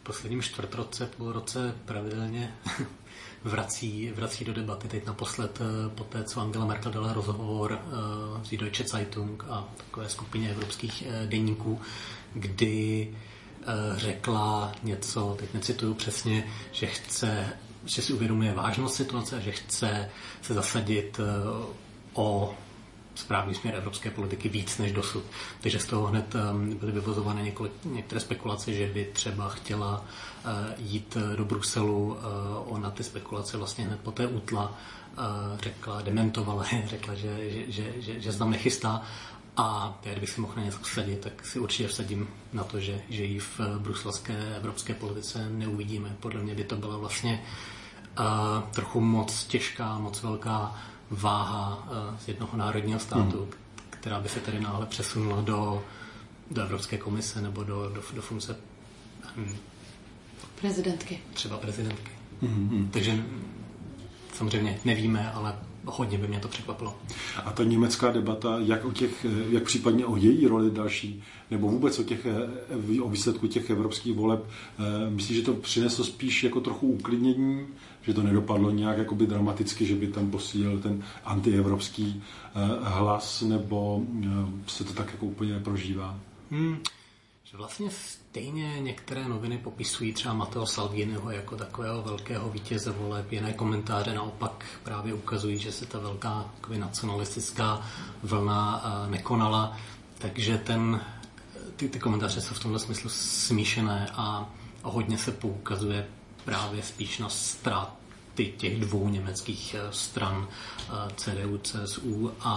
[0.00, 2.54] v posledním čtvrtroce, půl roce pravidelně
[3.44, 4.88] vrací, vrací do debaty.
[4.88, 5.58] Teď naposled
[5.94, 7.78] po té, co Angela Merkel dala rozhovor
[8.42, 11.80] z Deutsche Zeitung a takové skupině evropských denníků,
[12.34, 13.10] kdy
[13.96, 17.46] řekla něco, teď necituju přesně, že chce
[17.84, 20.10] že si uvědomuje vážnost situace a že chce
[20.42, 21.24] se zasadit eh,
[22.14, 22.54] o
[23.20, 25.24] správný směr evropské politiky víc než dosud.
[25.60, 30.04] Takže z toho hned eh, byly vyvozovány několik, některé spekulace, že by třeba chtěla
[30.44, 32.16] eh, jít do Bruselu.
[32.66, 34.74] Ona ty spekulace vlastně hned poté utla,
[35.60, 39.02] řekla, dementovala, řekla, že, že, že, že, že se tam nechystá.
[39.56, 43.00] A já, kdybych si mohl na něco vsadit, tak si určitě vsadím na to, že,
[43.08, 46.16] že ji v bruselské evropské politice neuvidíme.
[46.20, 47.42] Podle mě by to byla vlastně
[48.18, 48.24] uh,
[48.70, 51.88] trochu moc těžká, moc velká váha
[52.20, 53.50] z jednoho národního státu, hmm.
[53.90, 55.82] která by se tedy náhle přesunula do,
[56.50, 58.56] do Evropské komise nebo do, do, do funkce
[59.36, 59.56] um,
[60.60, 61.20] prezidentky.
[61.34, 62.10] Třeba prezidentky.
[62.42, 62.88] Hmm.
[62.92, 63.24] Takže
[64.34, 65.54] samozřejmě nevíme, ale
[65.84, 66.96] hodně by mě to překvapilo.
[67.44, 71.98] A ta německá debata, jak, o těch, jak případně o její roli další, nebo vůbec
[71.98, 72.26] o, těch,
[73.02, 77.66] o výsledku těch evropských voleb, eh, myslíš, že to přineslo spíš jako trochu uklidnění,
[78.02, 84.02] že to nedopadlo nějak jakoby dramaticky, že by tam posílil ten antievropský eh, hlas, nebo
[84.24, 84.28] eh,
[84.66, 86.18] se to tak jako úplně prožívá?
[86.50, 86.78] Hmm.
[87.44, 93.52] Že vlastně stejně některé noviny popisují třeba Matteo Salviniho jako takového velkého vítěze voleb, jiné
[93.52, 97.86] komentáře naopak právě ukazují, že se ta velká nacionalistická
[98.22, 99.76] vlna eh, nekonala,
[100.18, 101.00] takže ten,
[101.76, 104.52] ty, ty komentáře jsou v tomto smyslu smíšené a,
[104.84, 106.06] a hodně se poukazuje
[106.50, 112.52] právě spíš na ztráty těch dvou německých eh, stran eh, CDU, CSU a,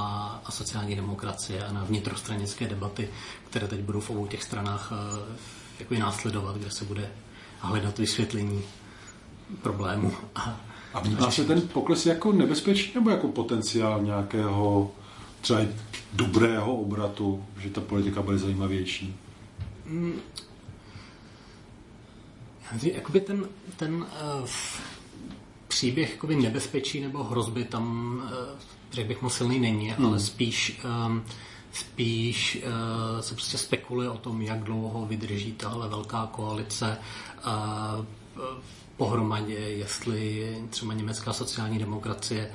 [0.46, 3.10] a sociální demokracie a na vnitrostranické debaty,
[3.50, 5.36] které teď budou v obou těch stranách eh,
[5.80, 7.12] jako následovat, kde se bude
[7.60, 8.62] hledat vysvětlení
[9.62, 10.14] problému.
[10.36, 10.60] A,
[10.94, 14.92] a vnímá se ten pokles jako nebezpečný nebo jako potenciál nějakého
[15.42, 15.60] třeba
[16.14, 19.16] dobrého obratu, že ta politika bude zajímavější?
[22.82, 24.48] Jakoby ten, ten uh,
[25.68, 28.60] příběh jakoby nebezpečí nebo hrozby tam, uh,
[28.92, 30.06] řekl bych, moc silný není, hmm.
[30.06, 31.24] ale spíš, um,
[31.74, 36.98] spíš uh, se prostě spekuluje o tom, jak dlouho vydrží tahle velká koalice
[37.46, 38.06] uh,
[38.98, 42.52] pohromadě, jestli třeba německá sociální demokracie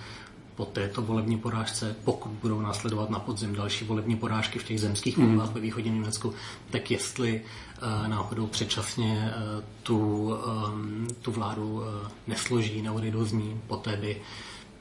[0.58, 5.16] po této volební porážce, pokud budou následovat na podzim další volební porážky v těch zemských
[5.16, 5.26] mm.
[5.26, 6.34] volbách ve východním Německu,
[6.70, 11.84] tak jestli uh, náhodou předčasně uh, tu, um, tu vládu uh,
[12.26, 14.22] nesloží nebo odejdou z ní, poté by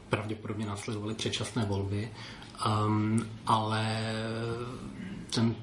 [0.09, 2.09] pravděpodobně následovaly předčasné volby.
[2.65, 4.13] Um, ale
[5.29, 5.55] ten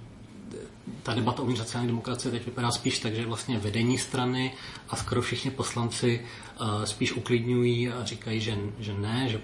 [1.02, 4.52] ta debata uvnitř sociální demokracie teď vypadá spíš tak, že vlastně vedení strany
[4.88, 6.20] a skoro všichni poslanci
[6.60, 9.40] uh, spíš uklidňují a říkají, že, že ne, že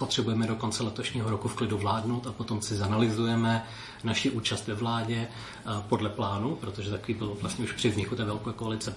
[0.00, 3.64] potřebujeme do konce letošního roku v klidu vládnout a potom si zanalizujeme
[4.04, 8.24] naši účast ve vládě uh, podle plánu, protože takový byl vlastně už při vzniku té
[8.24, 8.94] velké koalice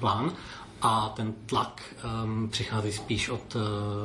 [0.00, 0.32] plán
[0.82, 1.82] a ten tlak
[2.24, 3.62] um, přichází spíš od uh,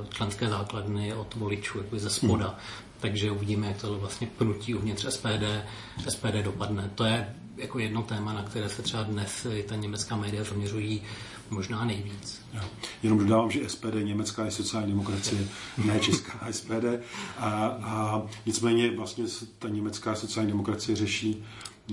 [0.09, 2.47] členské základny, od voličů, jako ze spoda.
[2.47, 2.57] Hmm.
[2.99, 5.43] Takže uvidíme, jak to vlastně pnutí uvnitř SPD,
[6.09, 6.91] SPD dopadne.
[6.95, 11.01] To je jako jedno téma, na které se třeba dnes i ta německá média zaměřují
[11.52, 12.41] možná nejvíc.
[12.54, 12.62] Jo.
[13.04, 15.47] Jenom dodávám, že SPD německá je sociální demokracie,
[15.86, 16.86] ne česká SPD.
[17.38, 17.50] A,
[17.84, 19.24] a nicméně vlastně
[19.60, 21.43] ta německá sociální demokracie řeší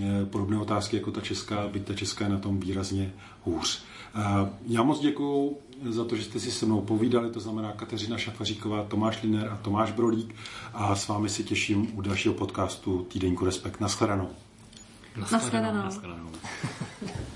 [0.03, 3.13] eh, podobné otázky jako ta česká, byť ta česká je na tom výrazně
[3.45, 3.83] hůř.
[4.67, 8.85] Já moc děkuji za to, že jste si se mnou povídali, to znamená Kateřina Šafaříková,
[8.85, 10.35] Tomáš Liner a Tomáš Brolík
[10.75, 13.81] a s vámi si těším u dalšího podcastu Týdeníku Respekt.
[13.81, 14.29] Naschledanou.
[15.17, 15.83] Naschledanou.
[15.83, 15.85] Naschledanou.
[15.85, 16.31] Naschledanou.